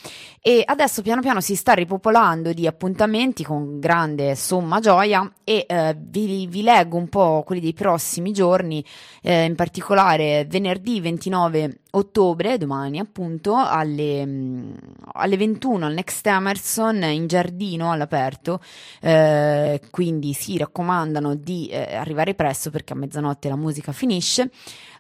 E 0.41 0.63
adesso 0.65 1.03
piano 1.03 1.21
piano 1.21 1.43
si 1.43 1.55
sta 1.57 1.75
ripopolando 1.75 2.55
di 2.55 2.67
appuntamenti 2.67 3.45
con 3.45 3.79
grande 3.79 4.35
somma 4.35 4.81
gioia 4.81 5.31
e 5.45 5.67
eh, 5.69 5.95
vi, 5.99 6.47
vi, 6.47 6.63
leggo 6.63 6.97
un 6.97 7.11
po' 7.11 7.43
quelli 7.45 7.61
dei 7.61 7.75
prossimi 7.75 8.33
giorni, 8.33 8.83
eh, 9.21 9.45
in 9.45 9.57
particolare 9.57 10.47
venerdì 10.49 11.03
29 11.03 11.81
ottobre, 11.91 12.59
domani 12.59 12.99
appunto, 12.99 13.55
alle, 13.57 14.25
mm, 14.25 14.73
alle 15.15 15.37
21 15.37 15.87
al 15.87 15.95
Next 15.95 16.27
Emerson 16.27 17.03
in 17.05 17.27
giardino 17.27 17.91
all'aperto, 17.91 18.61
eh, 19.01 19.81
quindi 19.91 20.33
si 20.33 20.59
raccomandano 20.59 21.35
di 21.35 21.69
eh, 21.69 21.97
arrivare 21.97 22.35
presto 22.35 22.71
perché 22.71 22.93
a 22.93 22.97
mezzanotte 22.97 23.49
la 23.49 23.57
musica 23.57 23.93
finisce. 23.93 24.51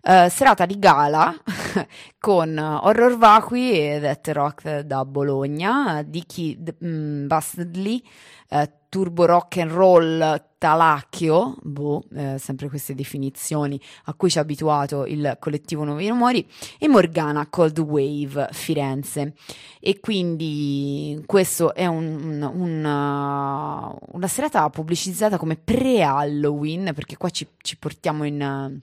Uh, 0.00 0.28
serata 0.30 0.64
di 0.64 0.78
gala 0.78 1.34
con 2.20 2.56
Horror 2.56 3.18
Vacui 3.18 3.72
e 3.72 3.98
That 4.00 4.28
Rock 4.28 4.78
da 4.80 5.04
Bologna, 5.04 6.02
Dicky 6.06 6.56
mm, 6.82 7.26
Bastardly, 7.26 8.02
uh, 8.50 8.70
Turbo 8.88 9.26
Rock 9.26 9.58
and 9.58 9.70
Roll 9.70 10.46
Talacchio, 10.58 11.56
boh, 11.62 12.02
eh, 12.16 12.36
sempre 12.38 12.68
queste 12.68 12.94
definizioni 12.94 13.80
a 14.04 14.14
cui 14.14 14.28
ci 14.28 14.38
ha 14.38 14.40
abituato 14.40 15.06
il 15.06 15.36
collettivo 15.38 15.84
Nuovi 15.84 16.08
Rumori, 16.08 16.46
e 16.78 16.88
Morgana 16.88 17.46
Cold 17.48 17.78
Wave 17.78 18.48
Firenze. 18.52 19.34
E 19.78 20.00
quindi 20.00 21.22
questo 21.26 21.74
è 21.74 21.86
un, 21.86 22.42
un, 22.42 22.50
una, 22.54 23.94
una 24.12 24.26
serata 24.26 24.68
pubblicizzata 24.70 25.36
come 25.36 25.56
pre-Halloween, 25.56 26.92
perché 26.94 27.16
qua 27.16 27.30
ci, 27.30 27.46
ci 27.58 27.76
portiamo 27.76 28.24
in 28.24 28.80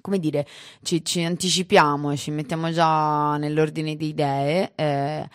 come 0.00 0.18
dire, 0.20 0.46
ci, 0.82 1.04
ci, 1.04 1.24
anticipiamo 1.24 2.14
ci 2.16 2.30
mettiamo 2.30 2.70
già 2.70 3.36
nell'ordine 3.38 3.96
di 3.96 4.08
idee. 4.08 4.72
Eh, 4.76 5.28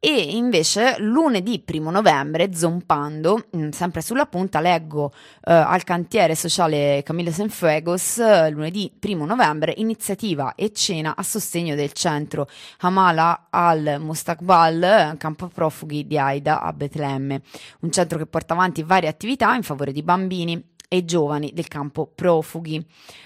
e 0.00 0.36
invece 0.36 0.96
lunedì 0.98 1.58
primo 1.58 1.90
novembre, 1.90 2.54
zompando, 2.54 3.46
mm, 3.56 3.70
sempre 3.70 4.00
sulla 4.00 4.26
punta, 4.26 4.60
leggo 4.60 5.12
eh, 5.44 5.52
al 5.52 5.82
cantiere 5.82 6.36
sociale 6.36 7.02
Camille 7.04 7.32
Senfuegos, 7.32 8.18
eh, 8.18 8.50
lunedì 8.50 8.92
primo 8.96 9.26
novembre, 9.26 9.74
iniziativa 9.76 10.54
e 10.54 10.72
cena 10.72 11.16
a 11.16 11.22
sostegno 11.24 11.74
del 11.74 11.92
centro 11.92 12.46
Hamala 12.78 13.48
al 13.50 13.96
Mustakbal, 13.98 15.16
campo 15.18 15.48
profughi 15.48 16.06
di 16.06 16.16
Aida 16.16 16.60
a 16.60 16.72
Betlemme, 16.72 17.42
un 17.80 17.90
centro 17.90 18.18
che 18.18 18.26
porta 18.26 18.54
avanti 18.54 18.84
varie 18.84 19.08
attività 19.08 19.52
in 19.54 19.64
favore 19.64 19.90
di 19.90 20.04
bambini 20.04 20.76
e 20.88 21.04
giovani 21.04 21.52
del 21.52 21.68
campo 21.68 22.10
profughi. 22.12 22.84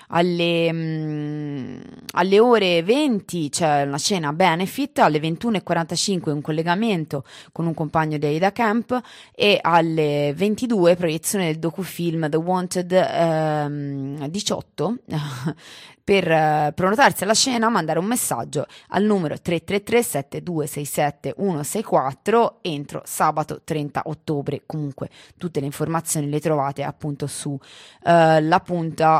Alle, 0.09 0.71
mh, 0.71 0.77
mm, 0.77 1.81
alle, 2.15 2.39
ore 2.41 2.83
20 2.83 3.49
c'è 3.49 3.83
una 3.83 3.99
cena 3.99 4.33
benefit, 4.33 4.99
alle 4.99 5.19
21.45 5.19 6.31
un 6.31 6.41
collegamento 6.43 7.25
con 7.53 7.67
un 7.67 7.73
compagno 7.73 8.19
di 8.19 8.27
Aida 8.27 8.53
Camp 8.53 9.01
e 9.35 9.59
alle 9.63 10.35
22 10.37 10.97
proiezione 10.97 11.47
del 11.47 11.59
docufilm 11.59 12.29
The 12.29 12.37
Wanted 12.37 12.93
ehm, 12.93 14.27
18 14.27 14.99
per 16.05 16.25
uh, 16.25 16.75
prenotarsi 16.75 17.23
alla 17.23 17.35
cena 17.35 17.69
mandare 17.69 17.99
un 17.99 18.07
messaggio 18.07 18.67
al 18.89 19.05
numero 19.05 19.41
333 19.41 20.03
7267 20.03 21.35
164 21.37 22.59
entro 22.63 23.03
sabato 23.05 23.61
30 23.63 24.03
ottobre 24.07 24.63
comunque 24.67 25.11
tutte 25.39 25.61
le 25.61 25.67
informazioni 25.67 26.29
le 26.29 26.41
trovate 26.41 26.83
appunto 26.83 27.27
su 27.27 27.52
uh, 27.55 28.41
lapunta.org 28.41 29.11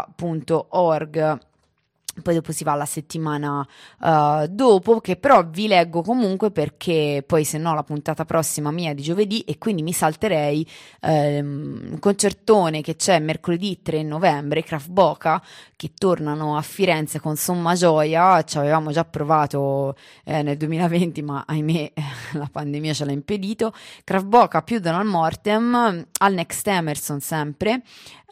poi 2.21 2.35
dopo 2.35 2.53
si 2.53 2.63
va 2.63 2.73
alla 2.73 2.85
settimana 2.85 3.67
uh, 4.01 4.47
dopo, 4.47 5.01
che 5.01 5.17
però 5.17 5.47
vi 5.49 5.67
leggo 5.67 6.03
comunque 6.03 6.51
perché 6.51 7.25
poi 7.27 7.45
se 7.45 7.57
no 7.57 7.75
la 7.75 7.83
puntata 7.83 8.27
prossima 8.27 8.71
mia 8.71 8.91
è 8.91 8.95
di 8.95 9.01
giovedì 9.01 9.41
e 9.41 9.57
quindi 9.57 9.83
mi 9.83 9.95
salterei 9.95 10.67
um, 11.01 11.89
un 11.93 11.99
concertone 11.99 12.83
che 12.83 12.97
c'è 12.97 13.19
mercoledì 13.19 13.81
3 13.81 14.03
novembre, 14.03 14.63
Kraft 14.63 14.91
Boca, 14.91 15.43
che 15.75 15.93
tornano 15.97 16.59
a 16.59 16.63
Firenze 16.63 17.19
con 17.19 17.37
somma 17.37 17.75
gioia, 17.75 18.45
ci 18.45 18.59
avevamo 18.59 18.91
già 18.93 19.05
provato 19.07 19.97
eh, 20.25 20.43
nel 20.43 20.59
2020 20.59 21.23
ma 21.23 21.45
ahimè 21.47 21.93
la 22.35 22.49
pandemia 22.53 22.93
ce 22.93 23.07
l'ha 23.07 23.13
impedito, 23.13 23.73
Kraft 24.05 24.27
Boca 24.27 24.61
più 24.61 24.81
Donald 24.81 25.09
Mortem, 25.09 26.07
al 26.19 26.35
Next 26.35 26.67
Emerson 26.67 27.21
sempre, 27.21 27.83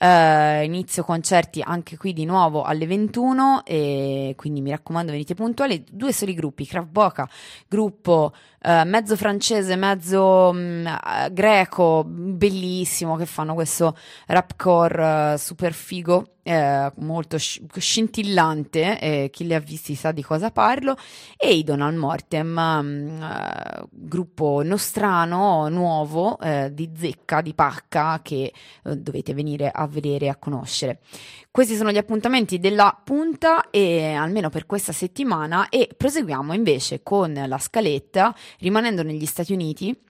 Uh, 0.03 0.63
inizio 0.63 1.05
concerti 1.05 1.61
anche 1.61 1.99
qui 1.99 2.15
di 2.15 2.25
nuovo 2.25 2.63
alle 2.63 2.87
21 2.87 3.67
e 3.67 4.33
quindi 4.35 4.63
mi 4.63 4.71
raccomando 4.71 5.13
venite 5.13 5.35
puntuali. 5.35 5.85
Due 5.91 6.11
soli 6.11 6.33
gruppi 6.33 6.65
Kraft 6.65 6.89
Boca 6.89 7.29
gruppo 7.69 8.33
uh, 8.63 8.87
mezzo 8.87 9.15
francese 9.15 9.77
mezzo 9.77 10.49
um, 10.55 10.99
greco 11.33 12.05
bellissimo 12.07 13.17
che 13.17 13.27
fanno 13.27 13.53
questo 13.53 13.95
rapcore 14.29 15.33
uh, 15.35 15.37
super 15.37 15.75
figo 15.75 16.37
eh, 16.43 16.93
molto 16.97 17.37
scintillante, 17.39 18.99
eh, 18.99 19.31
chi 19.31 19.47
li 19.47 19.55
ha 19.55 19.61
visti 19.61 19.95
sa 19.95 20.13
di 20.13 20.23
cosa 20.23 20.51
parlo, 20.51 20.97
e 21.37 21.55
i 21.55 21.63
Donald 21.63 21.97
Mortem, 21.97 22.57
um, 22.57 23.21
uh, 23.21 23.89
gruppo 23.91 24.63
nostrano, 24.63 25.69
nuovo, 25.69 26.39
eh, 26.41 26.73
di 26.73 26.91
zecca, 26.97 27.41
di 27.41 27.55
pacca, 27.55 28.21
che 28.23 28.53
uh, 28.85 28.95
dovete 28.95 29.35
venire 29.35 29.71
a 29.73 29.87
vedere 29.87 30.27
e 30.27 30.29
a 30.29 30.37
conoscere. 30.37 31.01
Questi 31.51 31.75
sono 31.75 31.91
gli 31.91 31.99
appuntamenti 31.99 32.59
della 32.59 32.99
punta, 33.03 33.71
e, 33.71 34.13
almeno 34.13 34.51
per 34.51 34.67
questa 34.67 34.93
settimana, 34.93 35.69
e 35.69 35.89
proseguiamo 35.97 36.53
invece 36.53 37.03
con 37.03 37.33
la 37.47 37.59
scaletta, 37.59 38.35
rimanendo 38.59 39.03
negli 39.03 39.27
Stati 39.27 39.53
Uniti 39.53 40.09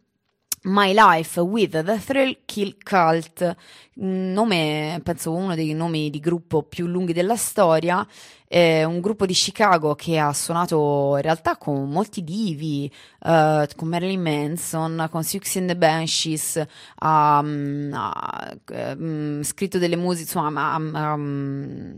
My 0.62 0.92
Life 0.92 1.40
with 1.40 1.70
the 1.70 1.98
Thrill 1.98 2.36
Kill 2.44 2.76
Cult, 2.82 3.56
nome, 3.94 5.00
penso 5.02 5.32
uno 5.32 5.54
dei 5.54 5.72
nomi 5.72 6.10
di 6.10 6.20
gruppo 6.20 6.62
più 6.62 6.86
lunghi 6.86 7.14
della 7.14 7.36
storia, 7.36 8.06
è 8.46 8.84
un 8.84 9.00
gruppo 9.00 9.24
di 9.24 9.32
Chicago 9.32 9.94
che 9.94 10.18
ha 10.18 10.34
suonato 10.34 11.14
in 11.16 11.22
realtà 11.22 11.56
con 11.56 11.88
molti 11.88 12.22
divi, 12.22 12.92
uh, 13.20 13.64
con 13.74 13.88
Marilyn 13.88 14.20
Manson, 14.20 15.08
con 15.10 15.24
Six 15.24 15.54
in 15.54 15.66
the 15.66 15.76
Banshees, 15.76 16.62
ha, 16.96 17.38
ha 17.38 18.56
um, 18.98 19.42
scritto 19.42 19.78
delle 19.78 19.96
musiche, 19.96 20.24
insomma, 20.24 20.74
ha, 20.74 21.14
um, 21.14 21.96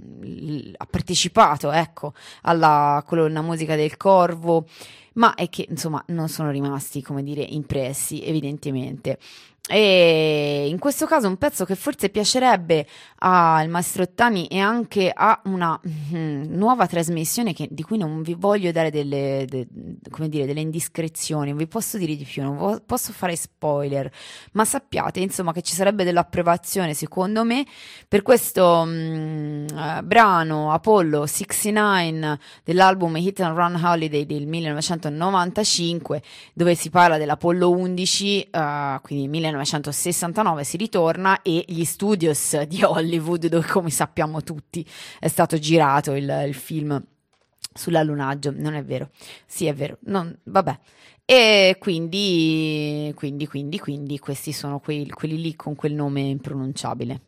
ha 0.76 0.86
partecipato, 0.86 1.72
ecco, 1.72 2.12
alla 2.42 3.02
colonna 3.04 3.42
musica 3.42 3.74
del 3.74 3.96
Corvo 3.96 4.66
ma 5.14 5.34
è 5.34 5.48
che 5.48 5.66
insomma 5.68 6.02
non 6.08 6.28
sono 6.28 6.50
rimasti, 6.50 7.02
come 7.02 7.22
dire, 7.22 7.42
impressi 7.42 8.24
evidentemente. 8.24 9.18
E 9.68 10.66
in 10.68 10.80
questo 10.80 11.06
caso 11.06 11.28
un 11.28 11.36
pezzo 11.36 11.64
che 11.64 11.76
forse 11.76 12.08
piacerebbe 12.08 12.84
al 13.18 13.68
maestro 13.68 14.02
Ottani 14.02 14.48
e 14.48 14.58
anche 14.58 15.08
a 15.14 15.40
una 15.44 15.80
mm, 15.86 16.52
nuova 16.56 16.88
trasmissione 16.88 17.52
che, 17.52 17.68
di 17.70 17.84
cui 17.84 17.96
non 17.96 18.22
vi 18.22 18.34
voglio 18.34 18.72
dare 18.72 18.90
delle, 18.90 19.44
de, 19.48 19.68
dire, 19.70 20.46
delle 20.46 20.60
indiscrezioni, 20.60 21.50
non 21.50 21.58
vi 21.58 21.68
posso 21.68 21.96
dire 21.96 22.16
di 22.16 22.24
più, 22.24 22.42
non 22.42 22.56
vo- 22.56 22.82
posso 22.84 23.12
fare 23.12 23.36
spoiler, 23.36 24.10
ma 24.54 24.64
sappiate 24.64 25.20
insomma 25.20 25.52
che 25.52 25.62
ci 25.62 25.74
sarebbe 25.74 26.02
dell'approvazione 26.02 26.92
secondo 26.92 27.44
me 27.44 27.64
per 28.08 28.22
questo 28.22 28.82
mm, 28.84 29.66
uh, 29.72 30.02
brano 30.02 30.72
Apollo 30.72 31.26
69 31.26 32.38
dell'album 32.64 33.16
Hit 33.16 33.38
and 33.40 33.56
Run 33.56 33.80
Holiday 33.80 34.26
del 34.26 34.48
1995 34.48 36.20
dove 36.52 36.74
si 36.74 36.90
parla 36.90 37.16
dell'Apollo 37.16 37.70
11, 37.70 38.48
uh, 38.50 39.00
quindi 39.02 39.28
1995 39.28 39.50
1969 39.54 40.64
si 40.64 40.76
ritorna 40.76 41.42
e 41.42 41.64
gli 41.66 41.84
studios 41.84 42.60
di 42.62 42.82
Hollywood, 42.82 43.46
dove 43.46 43.66
come 43.66 43.90
sappiamo 43.90 44.42
tutti 44.42 44.86
è 45.18 45.28
stato 45.28 45.58
girato 45.58 46.12
il, 46.14 46.44
il 46.46 46.54
film 46.54 47.02
sull'allunaggio, 47.74 48.52
non 48.54 48.74
è 48.74 48.84
vero? 48.84 49.10
Sì, 49.46 49.66
è 49.66 49.74
vero, 49.74 49.98
non, 50.04 50.36
vabbè. 50.44 50.78
E 51.24 51.76
quindi, 51.78 53.12
quindi, 53.14 53.46
quindi, 53.46 53.78
quindi 53.78 54.18
questi 54.18 54.52
sono 54.52 54.80
quei, 54.80 55.08
quelli 55.08 55.40
lì 55.40 55.54
con 55.54 55.74
quel 55.74 55.94
nome 55.94 56.20
impronunciabile. 56.20 57.20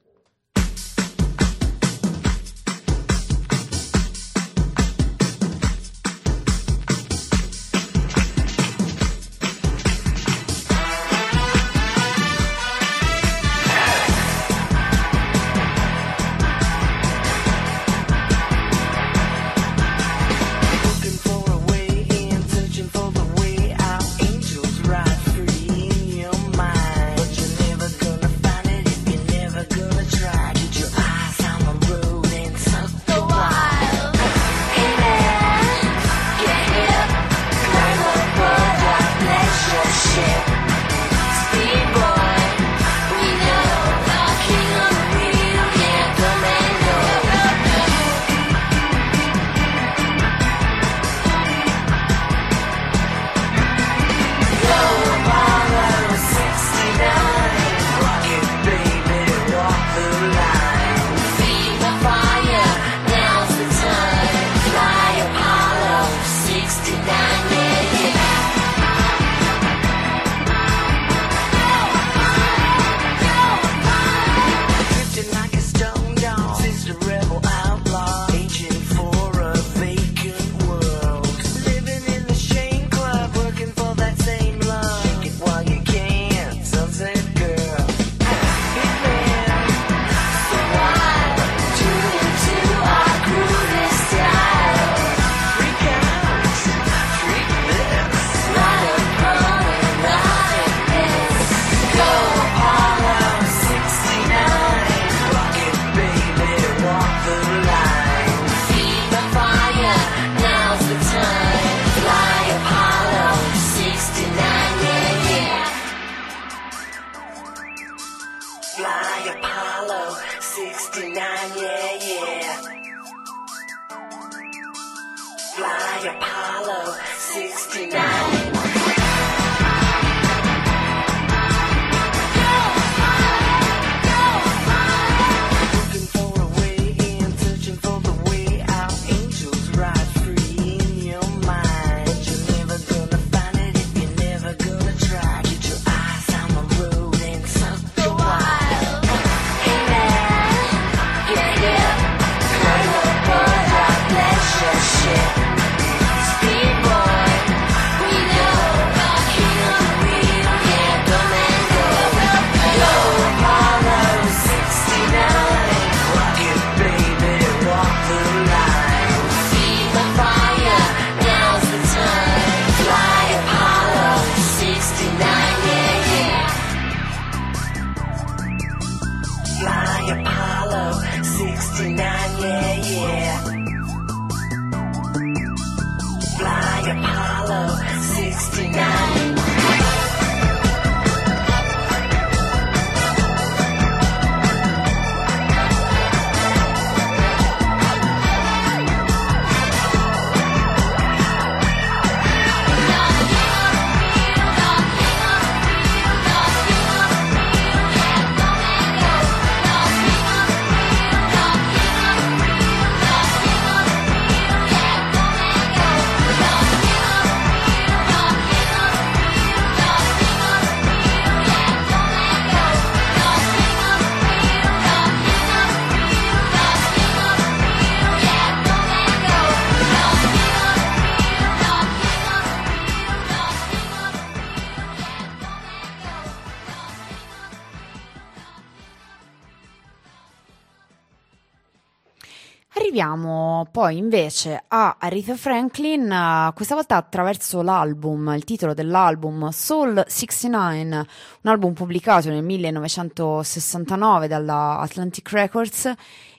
Arriviamo 243.05 243.68
poi 243.70 243.98
invece 243.98 244.64
a 244.66 244.96
Aretha 244.98 245.36
Franklin, 245.36 246.11
eh, 246.11 246.52
questa 246.55 246.74
volta 246.74 246.96
attraverso 246.96 247.61
l'album, 247.61 248.32
il 248.34 248.44
titolo 248.44 248.72
dell'album 248.72 249.50
Soul 249.50 250.02
69, 250.07 251.07
un 251.42 251.50
album 251.50 251.74
pubblicato 251.74 252.30
nel 252.30 252.42
1969 252.42 254.26
dalla 254.26 254.78
Atlantic 254.78 255.30
Records 255.32 255.92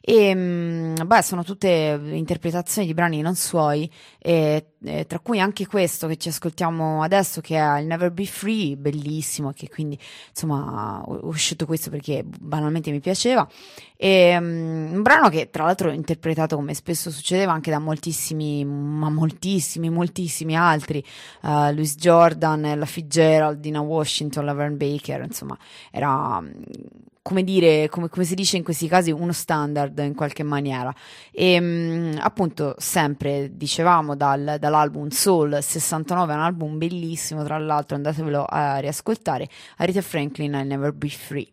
e 0.07 0.35
mm, 0.35 0.95
beh, 1.03 1.23
sono 1.23 1.43
tutte 1.43 1.99
interpretazioni 2.11 2.85
di 2.85 2.93
brani 2.93 3.21
non 3.21 3.33
suoi, 3.33 3.89
e, 4.19 4.73
e 4.83 5.05
tra 5.07 5.17
cui 5.17 5.39
anche 5.39 5.65
questo 5.65 6.05
che 6.05 6.17
ci 6.17 6.29
ascoltiamo 6.29 7.01
adesso, 7.01 7.41
che 7.41 7.57
è 7.57 7.79
il 7.79 7.87
Never 7.87 8.11
Be 8.11 8.27
Free, 8.27 8.77
bellissimo, 8.77 9.51
che 9.51 9.67
quindi 9.67 9.97
insomma 10.29 11.01
ho, 11.03 11.31
scelto 11.31 11.65
questo 11.65 11.89
perché 11.89 12.23
banalmente 12.23 12.91
mi 12.91 12.99
piaceva. 12.99 13.47
E, 13.97 14.39
mm, 14.39 14.93
un 14.93 15.01
brano 15.01 15.29
che 15.29 15.49
tra 15.49 15.63
l'altro 15.63 15.89
è 15.89 15.95
interpretato 15.95 16.55
come 16.55 16.75
spesso 16.75 17.09
succedeva 17.09 17.53
anche 17.53 17.71
da 17.71 17.79
moltissimi, 17.79 18.63
ma 18.63 19.09
moltissimi, 19.09 19.89
moltissimi 19.89 20.55
altri, 20.55 21.03
uh, 21.41 21.73
Louis 21.73 21.95
Jordan, 21.95 22.63
Ella 22.65 22.85
Fitzgerald, 22.85 23.59
Dina 23.59 23.81
Washington, 23.81 24.45
Laverne 24.45 24.75
Baker, 24.75 25.23
insomma, 25.23 25.57
era 25.89 26.39
mm, 26.41 26.51
come 27.25 27.43
dire, 27.43 27.89
come, 27.89 28.07
come 28.07 28.23
si 28.23 28.35
dice 28.35 28.55
in 28.55 28.63
questi 28.63 28.87
casi, 28.87 29.09
uno 29.09 29.31
standard 29.31 29.97
in 29.97 30.13
qualche 30.13 30.43
maniera. 30.43 30.93
E 31.31 31.59
mh, 31.59 32.19
appunto, 32.21 32.75
sempre 32.77 33.49
dicevamo 33.51 34.15
dal- 34.15 34.57
dall'album 34.59 35.07
Soul 35.07 35.57
69, 35.59 36.33
è 36.33 36.35
un 36.35 36.43
album 36.43 36.77
bellissimo, 36.77 37.43
tra 37.43 37.57
l'altro, 37.57 37.95
andatevelo 37.95 38.45
a 38.47 38.77
riascoltare. 38.77 39.49
Aretha 39.77 40.03
Franklin, 40.03 40.53
I 40.53 40.65
Never 40.65 40.93
Be 40.93 41.09
Free. 41.09 41.51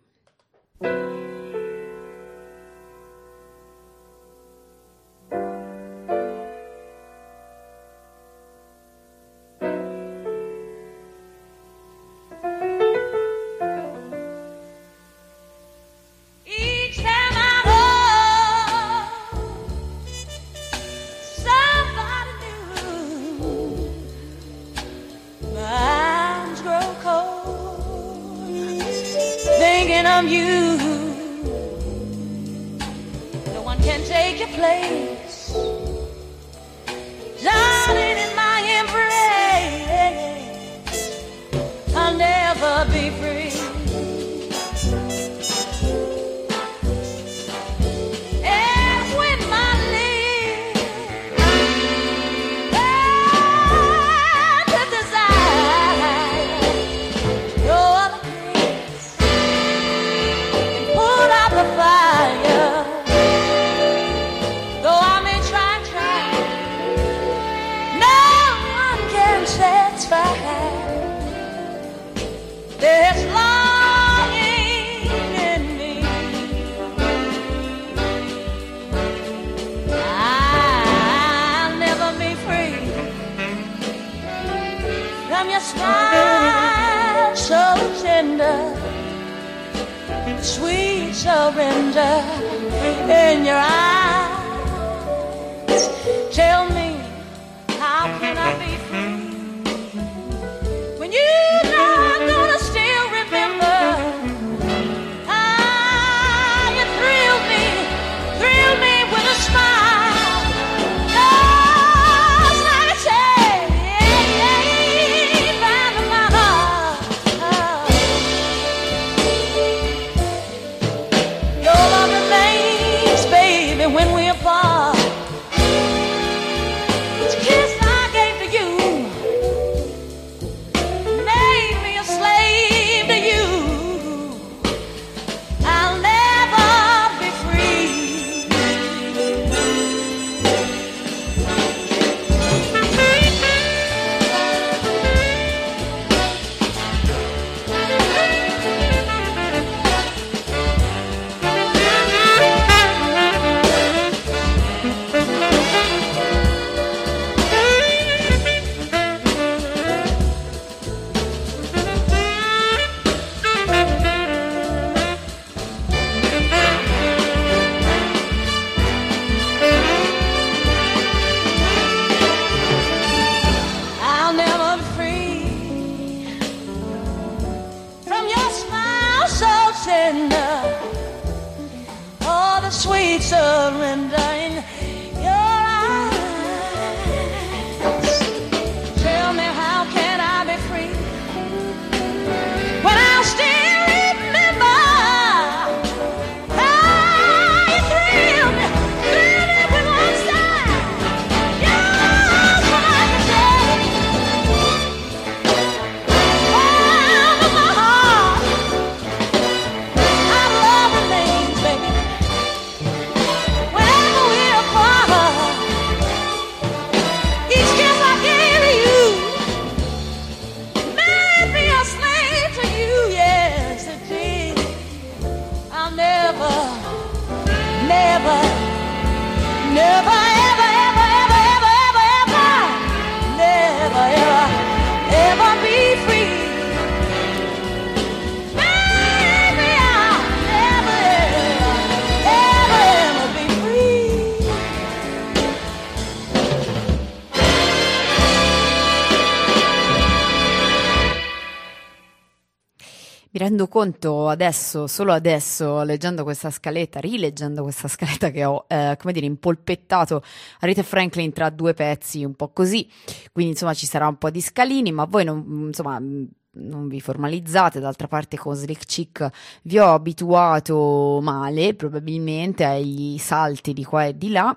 Conto 253.72 254.28
adesso, 254.28 254.86
solo 254.86 255.14
adesso, 255.14 255.82
leggendo 255.82 256.24
questa 256.24 256.50
scaletta, 256.50 257.00
rileggendo 257.00 257.62
questa 257.62 257.88
scaletta 257.88 258.30
che 258.30 258.44
ho, 258.44 258.66
eh, 258.68 258.98
come 259.00 259.14
dire, 259.14 259.24
impolpettato 259.24 260.22
Rita 260.60 260.82
Franklin 260.82 261.32
tra 261.32 261.48
due 261.48 261.72
pezzi, 261.72 262.22
un 262.22 262.34
po' 262.34 262.50
così. 262.50 262.86
Quindi, 263.32 263.52
insomma, 263.52 263.72
ci 263.72 263.86
sarà 263.86 264.06
un 264.08 264.18
po' 264.18 264.28
di 264.28 264.42
scalini, 264.42 264.92
ma 264.92 265.06
voi 265.06 265.24
non, 265.24 265.42
insomma, 265.68 265.98
non 265.98 266.86
vi 266.86 267.00
formalizzate. 267.00 267.80
D'altra 267.80 268.08
parte, 268.08 268.36
con 268.36 268.54
Slick 268.54 268.84
Chick 268.84 269.30
vi 269.62 269.78
ho 269.78 269.94
abituato 269.94 271.20
male, 271.22 271.72
probabilmente, 271.72 272.64
agli 272.64 273.16
salti 273.16 273.72
di 273.72 273.84
qua 273.84 274.04
e 274.04 274.18
di 274.18 274.32
là. 274.32 274.54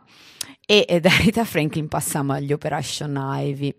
E 0.67 0.99
da 0.99 1.11
Rita 1.19 1.45
Franklin 1.45 1.87
passiamo 1.87 2.33
agli 2.33 2.51
Operation 2.51 3.15
Ivy. 3.15 3.71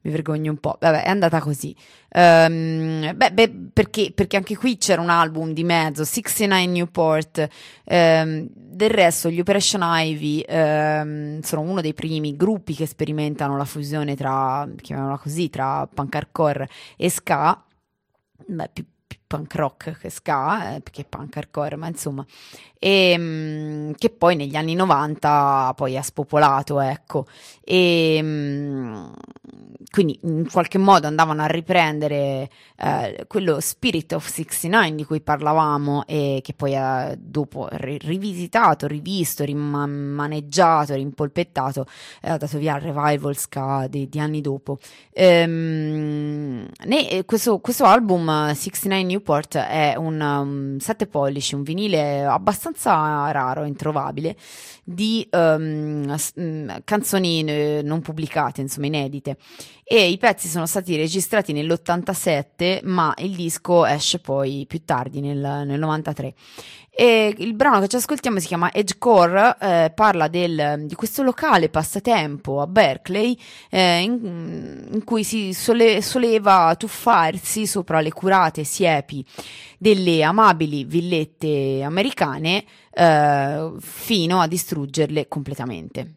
Mi 0.00 0.10
vergogno 0.10 0.50
un 0.50 0.58
po'. 0.58 0.76
Vabbè, 0.80 1.04
è 1.04 1.08
andata 1.08 1.40
così. 1.40 1.74
Ehm, 2.08 3.16
beh, 3.16 3.32
beh, 3.32 3.52
perché, 3.72 4.10
perché 4.12 4.36
anche 4.38 4.56
qui 4.56 4.76
c'era 4.76 5.00
un 5.00 5.08
album 5.08 5.52
di 5.52 5.62
mezzo, 5.62 6.04
69 6.04 6.66
Newport. 6.66 7.48
Ehm, 7.84 8.48
del 8.52 8.90
resto, 8.90 9.30
gli 9.30 9.38
Operation 9.38 9.82
Ivy 9.84 10.40
ehm, 10.40 11.40
sono 11.42 11.60
uno 11.60 11.80
dei 11.80 11.94
primi 11.94 12.34
gruppi 12.34 12.74
che 12.74 12.86
sperimentano 12.86 13.56
la 13.56 13.64
fusione 13.64 14.16
tra, 14.16 14.68
chiamiamola 14.80 15.18
così, 15.18 15.48
tra 15.48 15.86
punk 15.86 16.14
hardcore 16.16 16.68
e 16.96 17.08
ska. 17.08 17.64
Beh, 18.46 18.70
più 18.72 18.84
punk 19.32 19.54
rock 19.54 19.98
che 19.98 20.10
ska, 20.10 20.74
eh, 20.74 20.80
perché 20.80 21.04
punk 21.04 21.38
hardcore, 21.38 21.76
ma 21.76 21.86
insomma, 21.86 22.24
e, 22.78 23.14
mm, 23.16 23.92
che 23.96 24.10
poi 24.10 24.36
negli 24.36 24.56
anni 24.56 24.74
90 24.74 25.72
poi 25.74 25.96
ha 25.96 26.02
spopolato, 26.02 26.80
ecco, 26.80 27.24
e 27.64 28.18
mm, 28.20 29.12
quindi 29.90 30.18
in 30.22 30.48
qualche 30.50 30.78
modo 30.78 31.06
andavano 31.06 31.42
a 31.42 31.46
riprendere 31.46 32.50
eh, 32.76 33.24
quello 33.26 33.60
Spirit 33.60 34.12
of 34.12 34.26
69 34.26 34.94
di 34.94 35.04
cui 35.04 35.20
parlavamo 35.20 36.04
e 36.06 36.40
che 36.42 36.54
poi 36.54 36.74
ha 36.76 37.14
dopo 37.16 37.68
ri- 37.70 37.98
rivisitato, 37.98 38.86
rivisto, 38.86 39.44
rimaneggiato, 39.44 40.94
rimpolpettato 40.94 41.86
ha 42.22 42.36
dato 42.36 42.58
via 42.58 42.74
al 42.74 42.80
revival 42.80 43.36
ska 43.36 43.86
di, 43.88 44.08
di 44.08 44.18
anni 44.18 44.40
dopo. 44.40 44.78
Ehm, 45.12 46.68
ne- 46.84 47.24
questo, 47.24 47.60
questo 47.60 47.84
album 47.84 48.48
eh, 48.50 48.54
69 48.54 49.20
Newport 49.22 49.56
è 49.56 49.94
un 49.96 50.20
um, 50.20 50.78
7 50.78 51.06
pollici, 51.06 51.54
un 51.54 51.62
vinile 51.62 52.24
abbastanza 52.24 53.30
raro, 53.30 53.64
introvabile, 53.64 54.36
di 54.82 55.26
um, 55.30 56.12
mm, 56.40 56.70
canzoni 56.84 57.44
eh, 57.44 57.80
non 57.84 58.00
pubblicate, 58.02 58.60
insomma 58.60 58.86
inedite. 58.86 59.36
E 59.94 60.08
i 60.08 60.16
pezzi 60.16 60.48
sono 60.48 60.64
stati 60.64 60.96
registrati 60.96 61.52
nell'87, 61.52 62.80
ma 62.84 63.12
il 63.18 63.34
disco 63.36 63.84
esce 63.84 64.20
poi 64.20 64.64
più 64.66 64.86
tardi, 64.86 65.20
nel, 65.20 65.36
nel 65.36 65.78
93. 65.78 66.32
E 66.88 67.34
il 67.36 67.52
brano 67.52 67.78
che 67.78 67.88
ci 67.88 67.96
ascoltiamo 67.96 68.38
si 68.38 68.46
chiama 68.46 68.72
Edgecore, 68.72 69.54
eh, 69.60 69.92
parla 69.94 70.28
del- 70.28 70.84
di 70.86 70.94
questo 70.94 71.22
locale 71.22 71.68
passatempo 71.68 72.62
a 72.62 72.66
Berkeley 72.66 73.38
eh, 73.68 73.98
in, 74.00 74.88
in 74.94 75.04
cui 75.04 75.24
si 75.24 75.52
sole- 75.52 76.00
soleva 76.00 76.74
tuffarsi 76.74 77.66
sopra 77.66 78.00
le 78.00 78.12
curate 78.12 78.64
siepi 78.64 79.22
delle 79.76 80.22
amabili 80.22 80.84
villette 80.84 81.82
americane 81.82 82.64
eh, 82.94 83.72
fino 83.78 84.40
a 84.40 84.46
distruggerle 84.46 85.28
completamente. 85.28 86.14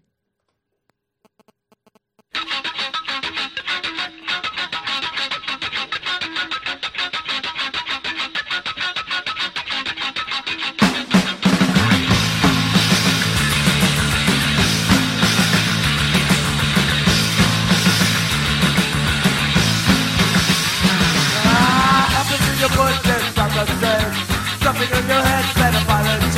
concerned. 23.56 24.16
Something 24.60 24.92
in 24.98 25.08
your 25.08 25.24
head, 25.24 25.46
said 25.56 25.76
apologies. 25.80 26.36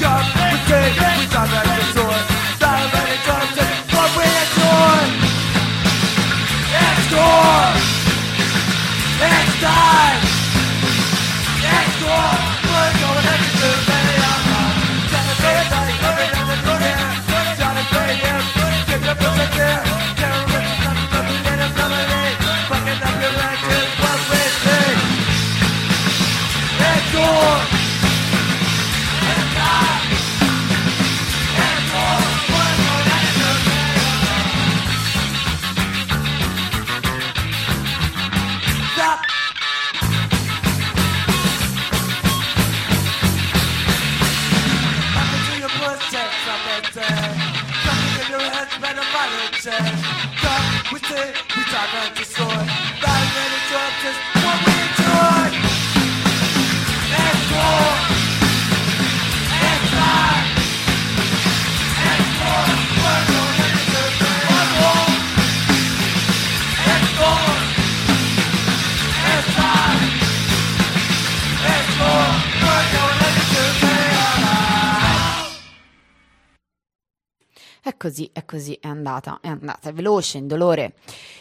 You're 0.00 0.24
mistaken, 0.34 1.12
we 1.18 1.26
thought 1.30 1.50
that 1.54 1.71
andata, 79.12 79.38
è 79.40 79.48
andata, 79.48 79.90
è 79.90 79.92
veloce, 79.92 80.38
indolore. 80.38 80.94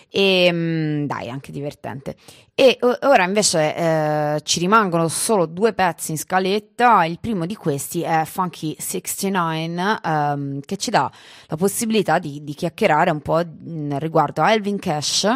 E 0.09 0.49
mm, 0.51 1.05
dai, 1.05 1.29
anche 1.29 1.51
divertente. 1.51 2.15
E 2.53 2.77
ora 2.81 3.23
invece 3.23 3.75
eh, 3.75 4.41
ci 4.43 4.59
rimangono 4.59 5.07
solo 5.07 5.47
due 5.47 5.73
pezzi 5.73 6.11
in 6.11 6.17
scaletta. 6.17 7.05
Il 7.05 7.17
primo 7.19 7.45
di 7.47 7.55
questi 7.55 8.01
è 8.01 8.23
Funky 8.25 8.75
69, 8.77 9.99
ehm, 10.03 10.59
che 10.59 10.77
ci 10.77 10.91
dà 10.91 11.09
la 11.47 11.55
possibilità 11.55 12.19
di, 12.19 12.43
di 12.43 12.53
chiacchierare 12.53 13.09
un 13.09 13.21
po' 13.21 13.41
mm, 13.43 13.93
riguardo 13.97 14.43
a 14.43 14.51
Elvin 14.51 14.77
Cash 14.77 15.27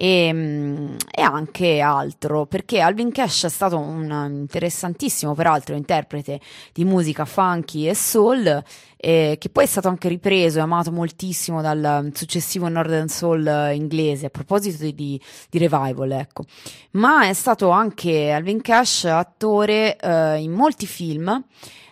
e, 0.00 0.30
mm, 0.32 0.96
e 1.10 1.22
anche 1.22 1.80
altro, 1.80 2.46
perché 2.46 2.78
Alvin 2.78 3.10
Cash 3.10 3.46
è 3.46 3.48
stato 3.48 3.78
un 3.78 4.08
interessantissimo, 4.30 5.34
peraltro, 5.34 5.74
interprete 5.74 6.38
di 6.72 6.84
musica 6.84 7.24
funky 7.24 7.88
e 7.88 7.94
soul, 7.96 8.62
eh, 8.96 9.36
che 9.40 9.48
poi 9.48 9.64
è 9.64 9.66
stato 9.66 9.88
anche 9.88 10.08
ripreso 10.08 10.58
e 10.58 10.62
amato 10.62 10.92
moltissimo 10.92 11.60
dal 11.60 12.10
successivo 12.14 12.68
Northern 12.68 13.08
Soul 13.08 13.72
inglese, 13.74 14.26
a 14.26 14.30
proposito 14.30 14.84
di- 14.84 15.20
di 15.50 15.58
revival, 15.58 16.12
ecco. 16.12 16.44
Ma 16.92 17.28
è 17.28 17.32
stato 17.32 17.70
anche 17.70 18.30
Alvin 18.30 18.60
Cash 18.60 19.04
attore 19.04 19.96
eh, 19.96 20.38
in 20.38 20.52
molti 20.52 20.86
film. 20.86 21.44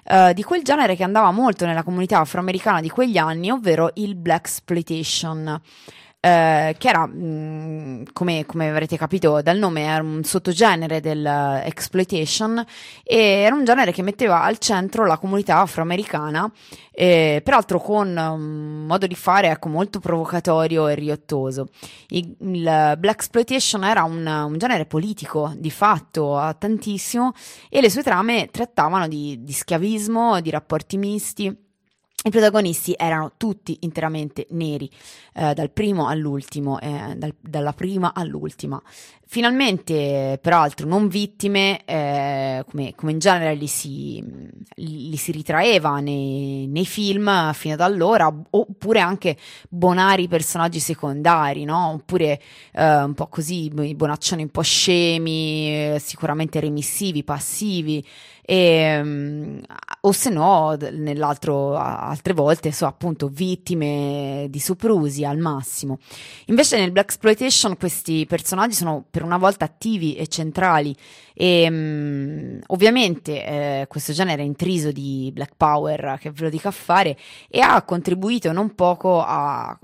eh, 0.08 0.32
di 0.34 0.42
quel 0.42 0.62
genere 0.62 0.96
che 0.96 1.02
andava 1.02 1.30
molto 1.32 1.66
nella 1.66 1.82
comunità 1.82 2.20
afroamericana 2.20 2.80
di 2.80 2.88
quegli 2.88 3.18
anni, 3.18 3.50
ovvero 3.50 3.90
il 3.94 4.14
black 4.14 4.46
exploitation 4.46 5.60
eh, 6.20 6.74
che 6.78 6.88
era, 6.88 7.06
mh, 7.06 8.12
come, 8.12 8.44
come 8.46 8.68
avrete 8.68 8.96
capito 8.96 9.40
dal 9.42 9.58
nome, 9.58 9.82
era 9.82 10.02
un 10.02 10.24
sottogenere 10.24 11.00
dell'exploitation 11.00 12.64
e 13.04 13.16
era 13.16 13.54
un 13.54 13.64
genere 13.64 13.92
che 13.92 14.02
metteva 14.02 14.42
al 14.42 14.58
centro 14.58 15.06
la 15.06 15.18
comunità 15.18 15.58
afroamericana, 15.60 16.50
eh, 16.90 17.40
peraltro 17.44 17.78
con 17.78 18.08
un 18.16 18.86
modo 18.86 19.06
di 19.06 19.14
fare 19.14 19.48
ecco, 19.48 19.68
molto 19.68 20.00
provocatorio 20.00 20.88
e 20.88 20.94
riottoso. 20.94 21.68
Il, 22.08 22.34
il 22.40 22.94
black 22.98 23.20
exploitation 23.20 23.84
era 23.84 24.02
un, 24.02 24.26
un 24.26 24.58
genere 24.58 24.86
politico 24.86 25.52
di 25.56 25.70
fatto 25.70 26.54
tantissimo 26.58 27.32
e 27.68 27.80
le 27.80 27.90
sue 27.90 28.02
trame 28.02 28.48
trattavano 28.50 29.06
di, 29.06 29.42
di 29.42 29.52
schiavismo, 29.52 30.40
di 30.40 30.50
rapporti 30.50 30.96
misti. 30.96 31.64
I 32.26 32.30
protagonisti 32.30 32.92
erano 32.98 33.34
tutti 33.36 33.76
interamente 33.82 34.48
neri, 34.50 34.90
eh, 35.32 35.54
dal 35.54 35.70
primo 35.70 36.08
all'ultimo, 36.08 36.80
eh, 36.80 37.14
dal- 37.16 37.36
dalla 37.40 37.72
prima 37.72 38.14
all'ultima. 38.14 38.82
Finalmente, 39.28 40.36
peraltro, 40.42 40.88
non 40.88 41.06
vittime, 41.06 41.84
eh, 41.84 42.64
come, 42.68 42.94
come 42.96 43.12
in 43.12 43.20
genere 43.20 43.54
li 43.54 43.68
si, 43.68 44.20
li 44.74 45.16
si 45.16 45.30
ritraeva 45.30 46.00
nei, 46.00 46.66
nei 46.66 46.86
film 46.86 47.52
fino 47.52 47.74
ad 47.74 47.80
allora, 47.80 48.32
oppure 48.50 48.98
anche 48.98 49.36
bonari 49.68 50.26
personaggi 50.26 50.80
secondari, 50.80 51.62
no? 51.62 51.90
Oppure 51.90 52.40
eh, 52.72 53.02
un 53.04 53.14
po' 53.14 53.28
così, 53.28 53.66
i 53.66 53.94
bonaccioni 53.94 54.42
un 54.42 54.50
po' 54.50 54.62
scemi, 54.62 55.94
eh, 55.94 55.98
sicuramente 56.00 56.58
remissivi, 56.58 57.22
passivi. 57.22 58.04
E, 58.48 59.02
mm, 59.02 59.58
o 60.02 60.12
se 60.12 60.30
no, 60.30 60.76
nell'altro, 60.92 61.74
altre 61.76 62.32
volte, 62.32 62.70
so, 62.70 62.86
appunto, 62.86 63.26
vittime 63.28 64.46
di 64.48 64.60
soprusi 64.60 65.24
al 65.24 65.38
massimo. 65.38 65.98
Invece 66.46 66.78
nel 66.78 66.92
Black 66.92 67.08
Exploitation 67.10 67.76
questi 67.76 68.24
personaggi 68.26 68.74
sono 68.74 69.04
per 69.10 69.24
una 69.24 69.36
volta 69.36 69.64
attivi 69.64 70.14
e 70.14 70.28
centrali 70.28 70.94
e 71.38 71.68
mm, 71.68 72.58
ovviamente 72.68 73.44
eh, 73.44 73.86
questo 73.88 74.12
genere 74.12 74.42
è 74.42 74.44
intriso 74.46 74.90
di 74.90 75.30
Black 75.34 75.52
Power 75.56 76.16
che 76.18 76.30
ve 76.30 76.44
lo 76.44 76.48
dica 76.48 76.68
a 76.68 76.72
fare 76.72 77.16
e 77.50 77.60
ha 77.60 77.82
contribuito 77.82 78.52
non 78.52 78.74
poco 78.74 79.20
a, 79.22 79.68
a- 79.68 79.78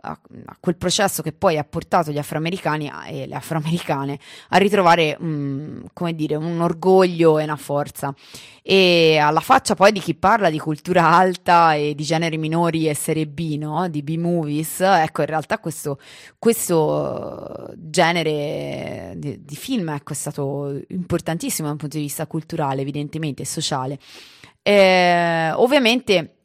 a 0.46 0.56
quel 0.60 0.76
processo 0.76 1.20
che 1.22 1.32
poi 1.32 1.58
ha 1.58 1.64
portato 1.64 2.10
gli 2.10 2.16
afroamericani 2.18 2.88
a- 2.88 3.06
e 3.06 3.26
le 3.26 3.34
afroamericane 3.34 4.18
a 4.50 4.56
ritrovare 4.56 5.18
mm, 5.20 5.84
come 5.92 6.14
dire, 6.14 6.36
un 6.36 6.60
orgoglio 6.60 7.38
e 7.38 7.44
una 7.44 7.56
forza 7.56 8.14
e 8.62 9.18
alla 9.18 9.40
faccia 9.40 9.74
poi 9.74 9.90
di 9.90 9.98
chi 9.98 10.14
parla 10.14 10.48
di 10.48 10.58
cultura 10.58 11.10
alta 11.10 11.74
e 11.74 11.94
di 11.96 12.04
generi 12.04 12.38
minori 12.38 12.88
e 12.88 12.94
serie 12.94 13.26
B, 13.26 13.56
no? 13.58 13.88
Di 13.88 14.02
B-movies, 14.02 14.80
ecco, 14.80 15.22
in 15.22 15.26
realtà 15.26 15.58
questo, 15.58 15.98
questo 16.38 17.72
genere 17.76 19.14
di, 19.16 19.44
di 19.44 19.56
film 19.56 19.88
ecco, 19.88 20.12
è 20.12 20.16
stato 20.16 20.80
importantissimo 20.88 21.66
dal 21.68 21.76
punto 21.76 21.96
di 21.96 22.04
vista 22.04 22.26
culturale, 22.28 22.82
evidentemente, 22.82 23.42
e 23.42 23.46
sociale. 23.46 23.98
Eh, 24.62 25.50
ovviamente 25.54 26.41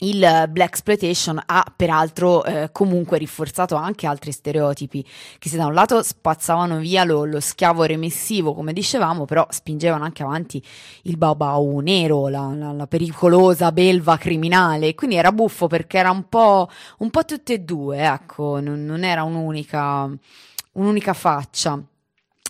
il 0.00 0.18
Black 0.50 0.70
Exploitation 0.76 1.40
ha 1.46 1.64
peraltro 1.74 2.44
eh, 2.44 2.68
comunque 2.70 3.16
rinforzato 3.18 3.76
anche 3.76 4.06
altri 4.06 4.30
stereotipi 4.30 5.02
che 5.38 5.48
se 5.48 5.56
da 5.56 5.66
un 5.66 5.72
lato 5.72 6.02
spazzavano 6.02 6.78
via 6.78 7.04
lo, 7.04 7.24
lo 7.24 7.40
schiavo 7.40 7.84
remissivo 7.84 8.52
come 8.52 8.72
dicevamo 8.74 9.24
però 9.24 9.46
spingevano 9.48 10.04
anche 10.04 10.22
avanti 10.22 10.62
il 11.04 11.16
baobau 11.16 11.78
nero 11.80 12.28
la, 12.28 12.52
la- 12.54 12.72
la 12.72 12.86
pericolosa 12.86 13.72
belva 13.72 14.16
criminale. 14.18 14.94
Quindi 14.94 15.16
era 15.16 15.32
buffo 15.32 15.66
perché 15.66 15.98
era 15.98 16.10
un 16.10 16.28
po', 16.28 16.68
un 16.98 17.10
po' 17.10 17.24
tutte 17.24 17.54
e 17.54 17.58
due 17.60 17.98
ecco 18.04 18.60
non, 18.60 18.84
non 18.84 19.02
era 19.04 19.22
un'unica, 19.22 20.10
un'unica 20.72 21.12
faccia 21.14 21.80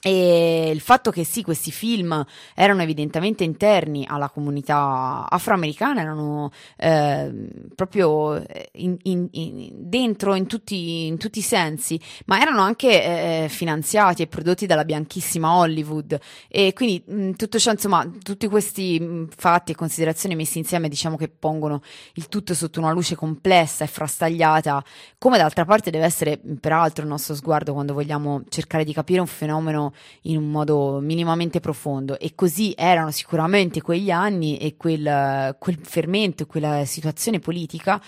e 0.07 0.71
il 0.73 0.79
fatto 0.81 1.11
che 1.11 1.25
sì, 1.25 1.43
questi 1.43 1.73
film 1.73 2.25
erano 2.55 2.81
evidentemente 2.81 3.43
interni 3.43 4.07
alla 4.09 4.29
comunità 4.31 5.27
afroamericana, 5.29 6.01
erano 6.01 6.53
eh, 6.77 7.29
proprio 7.75 8.37
eh, 8.37 8.69
in- 8.75 8.97
in- 9.03 9.27
in- 9.33 9.71
dentro 9.75 10.37
in 10.37 10.47
tutti, 10.47 11.07
in 11.07 11.17
tutti 11.19 11.41
i 11.41 11.43
sensi, 11.43 12.01
ma 12.27 12.41
erano 12.41 12.61
anche 12.61 13.03
eh, 13.45 13.49
finanziati 13.49 14.23
e 14.23 14.29
prodotti 14.29 14.67
dalla 14.67 14.85
bianchissima 14.85 15.57
Hollywood. 15.57 16.17
E 16.49 16.73
quindi 16.73 17.03
mh, 17.05 17.33
tutto 17.33 17.59
ciò, 17.59 17.73
insomma, 17.73 18.09
tutti 18.23 18.47
questi 18.47 19.01
mh, 19.01 19.31
fatti 19.37 19.73
e 19.73 19.75
considerazioni 19.75 20.37
messi 20.37 20.59
insieme, 20.59 20.89
diciamo 20.89 21.17
che 21.17 21.29
pongono 21.29 21.81
il 22.15 22.29
tutto 22.29 22.55
sotto 22.55 22.79
una 22.79 22.93
luce 22.93 23.17
complessa 23.17 23.83
e 23.83 23.89
frastagliata, 23.89 24.85
come 25.19 25.37
d'altra 25.37 25.65
parte 25.65 25.91
deve 25.91 26.05
essere 26.05 26.41
peraltro 26.61 27.03
il 27.03 27.11
nostro 27.11 27.35
sguardo 27.35 27.73
quando 27.73 27.93
vogliamo 27.93 28.45
cercare 28.49 28.85
di 28.85 28.93
capire 28.93 29.19
un 29.19 29.27
fenomeno 29.27 29.95
in 30.23 30.37
un 30.37 30.51
modo 30.51 31.01
minimamente 31.01 31.61
profondo 31.61 32.19
e 32.19 32.35
così 32.35 32.75
erano 32.77 33.11
sicuramente 33.11 33.81
quegli 33.83 34.11
anni 34.11 34.59
e 34.59 34.77
quel, 34.77 35.57
quel 35.59 35.79
fermento, 35.83 36.47
quella 36.47 36.85
situazione 36.85 37.39
politica. 37.39 38.01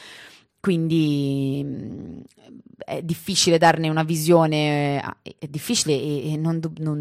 Quindi 0.60 1.62
mh, 1.64 2.22
è 2.78 3.02
difficile 3.02 3.58
darne 3.58 3.88
una 3.88 4.02
visione, 4.02 5.00
è 5.00 5.36
è 5.38 5.46
difficile 5.46 5.94
e, 5.94 6.36
non, 6.36 6.60
non 6.78 7.00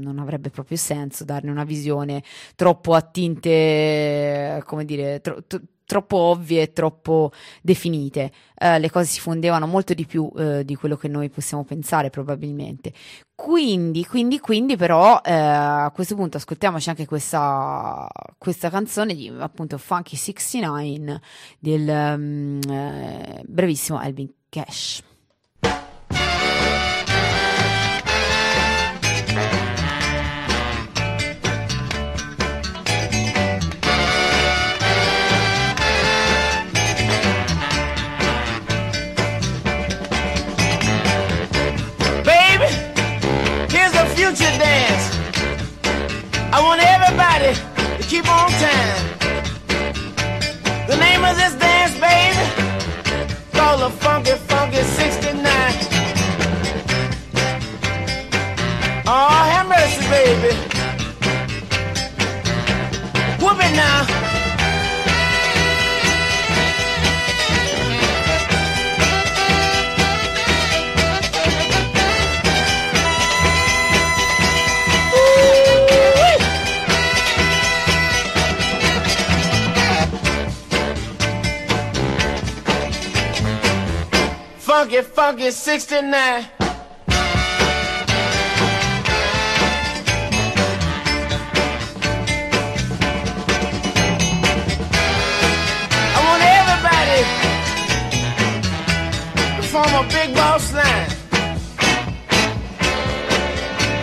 non 0.00 0.18
avrebbe 0.18 0.50
proprio 0.50 0.76
senso 0.78 1.24
darne 1.24 1.50
una 1.50 1.64
visione 1.64 2.22
troppo 2.54 2.94
a 2.94 3.02
tinte, 3.02 4.62
come 4.66 4.84
dire, 4.84 5.20
tro- 5.20 5.42
tro- 5.46 5.60
troppo 5.86 6.16
ovvie 6.16 6.62
e 6.62 6.72
troppo 6.72 7.32
definite. 7.62 8.30
Eh, 8.58 8.78
le 8.78 8.90
cose 8.90 9.06
si 9.06 9.20
fondevano 9.20 9.66
molto 9.66 9.94
di 9.94 10.04
più 10.04 10.30
eh, 10.36 10.64
di 10.64 10.74
quello 10.74 10.96
che 10.96 11.08
noi 11.08 11.30
possiamo 11.30 11.64
pensare 11.64 12.10
probabilmente. 12.10 12.92
Quindi, 13.34 14.04
quindi, 14.04 14.40
quindi, 14.40 14.76
però, 14.76 15.20
eh, 15.24 15.32
a 15.32 15.90
questo 15.94 16.14
punto 16.14 16.36
ascoltiamoci 16.38 16.88
anche 16.88 17.06
questa, 17.06 18.08
questa 18.36 18.70
canzone 18.70 19.14
di 19.14 19.32
appunto 19.38 19.78
Funky 19.78 20.16
69 20.16 21.20
del 21.58 21.88
eh, 21.88 23.42
brevissimo 23.46 24.00
Elvin 24.02 24.32
Cash. 24.48 25.02
On 48.28 48.50
time. 48.50 49.16
The 50.86 50.96
name 50.96 51.24
of 51.24 51.36
this 51.36 51.54
dance, 51.54 51.94
baby, 51.98 52.36
called 53.52 53.80
the 53.80 53.90
Funky 53.90 54.32
Funky 54.48 54.82
69. 54.82 55.42
Oh, 59.08 59.42
have 59.52 59.68
mercy, 59.68 60.02
baby. 60.10 60.52
Whoop 63.42 63.58
it 63.64 63.76
now. 63.76 64.25
Funky, 84.66 85.00
funky 85.00 85.52
69. 85.52 86.44
form 99.62 99.94
a 99.94 100.08
big 100.08 100.34
boss 100.34 100.72
line. 100.72 101.10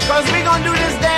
Cause 0.07 0.31
we 0.31 0.43
gonna 0.43 0.63
do 0.63 0.71
this 0.71 1.01
day. 1.01 1.12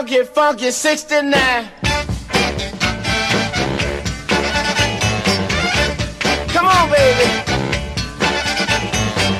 Funky, 0.00 0.24
funky, 0.24 0.24
funky 0.24 0.70
69. 0.70 1.68
Come 6.48 6.66
on, 6.66 6.88
baby. 6.88 7.26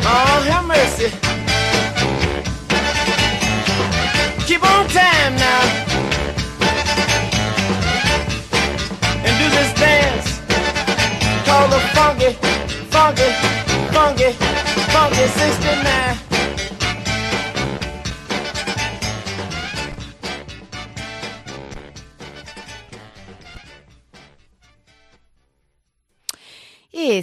Oh, 0.05 0.45
have 0.51 0.67
mercy. 0.67 1.09
Keep 4.45 4.63
on 4.63 4.87
time 4.89 5.35
now. 5.37 5.63
And 9.25 9.35
do 9.41 9.47
this 9.57 9.73
dance. 9.81 10.41
Called 11.47 11.73
the 11.73 11.81
funky, 11.97 12.33
funky, 12.91 13.33
funky, 13.95 14.33
funky 14.93 15.27
69. 15.27 16.30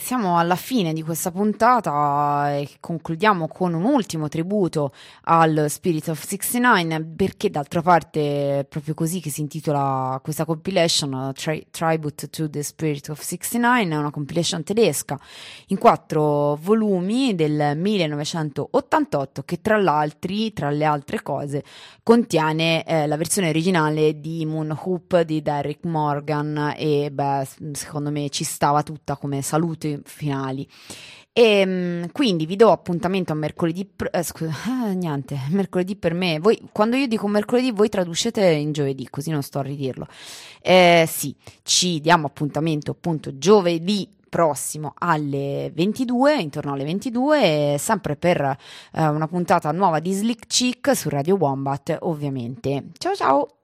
Siamo 0.07 0.37
alla 0.37 0.55
fine 0.55 0.93
di 0.93 1.03
questa 1.03 1.31
puntata 1.31 2.55
e 2.55 2.77
concludiamo 2.79 3.49
con 3.49 3.73
un 3.73 3.83
ultimo 3.83 4.29
tributo 4.29 4.93
al 5.23 5.65
Spirit 5.67 6.07
of 6.07 6.25
69 6.25 7.03
perché 7.13 7.49
d'altra 7.49 7.81
parte 7.81 8.59
è 8.59 8.63
proprio 8.63 8.93
così 8.93 9.19
che 9.19 9.29
si 9.29 9.41
intitola 9.41 10.17
questa 10.23 10.45
compilation 10.45 11.33
Tri- 11.35 11.67
Tribute 11.71 12.29
to 12.29 12.49
the 12.49 12.63
Spirit 12.63 13.09
of 13.09 13.19
69 13.19 13.81
è 13.81 13.97
una 13.97 14.09
compilation 14.09 14.63
tedesca 14.63 15.19
in 15.67 15.77
quattro 15.77 16.55
volumi 16.55 17.35
del 17.35 17.73
1988 17.75 19.43
che 19.43 19.59
tra 19.59 19.75
tra 20.53 20.69
le 20.69 20.85
altre 20.85 21.21
cose 21.21 21.65
contiene 22.01 22.85
eh, 22.85 23.07
la 23.07 23.17
versione 23.17 23.49
originale 23.49 24.21
di 24.21 24.45
Moon 24.45 24.73
Hoop 24.83 25.19
di 25.23 25.41
Derek 25.41 25.83
Morgan 25.83 26.75
e 26.77 27.11
beh, 27.11 27.45
secondo 27.73 28.09
me 28.09 28.29
ci 28.29 28.45
stava 28.45 28.83
tutta 28.83 29.17
come 29.17 29.41
finali. 30.03 30.67
E 31.37 31.63
mm, 31.65 32.03
quindi 32.13 32.47
vi 32.47 32.55
do 32.55 32.71
appuntamento 32.71 33.31
a 33.31 33.35
mercoledì. 33.35 33.87
eh, 34.11 34.23
scusa, 34.23 34.51
ah, 34.65 34.91
niente, 34.91 35.37
mercoledì 35.49 35.95
per 35.95 36.13
me. 36.13 36.39
Voi, 36.39 36.59
quando 36.71 36.95
io 36.95 37.07
dico 37.07 37.27
mercoledì, 37.27 37.71
voi 37.71 37.89
traducete 37.89 38.43
in 38.43 38.71
giovedì, 38.71 39.07
così 39.09 39.29
non 39.29 39.43
sto 39.43 39.59
a 39.59 39.61
ridirlo. 39.61 40.07
Eh, 40.61 41.05
sì, 41.07 41.35
ci 41.61 41.99
diamo 42.01 42.25
appuntamento 42.25 42.91
appunto 42.91 43.37
giovedì 43.37 44.09
prossimo 44.27 44.93
alle 44.97 45.71
22, 45.73 46.41
intorno 46.41 46.73
alle 46.73 46.83
22, 46.83 47.73
e 47.73 47.77
sempre 47.77 48.15
per 48.15 48.41
eh, 48.41 49.07
una 49.07 49.27
puntata 49.27 49.71
nuova 49.71 49.99
di 49.99 50.13
Slick 50.13 50.47
Chick 50.47 50.95
su 50.95 51.09
Radio 51.09 51.35
Wombat, 51.35 51.97
ovviamente. 52.01 52.85
Ciao 52.97 53.15
ciao! 53.15 53.56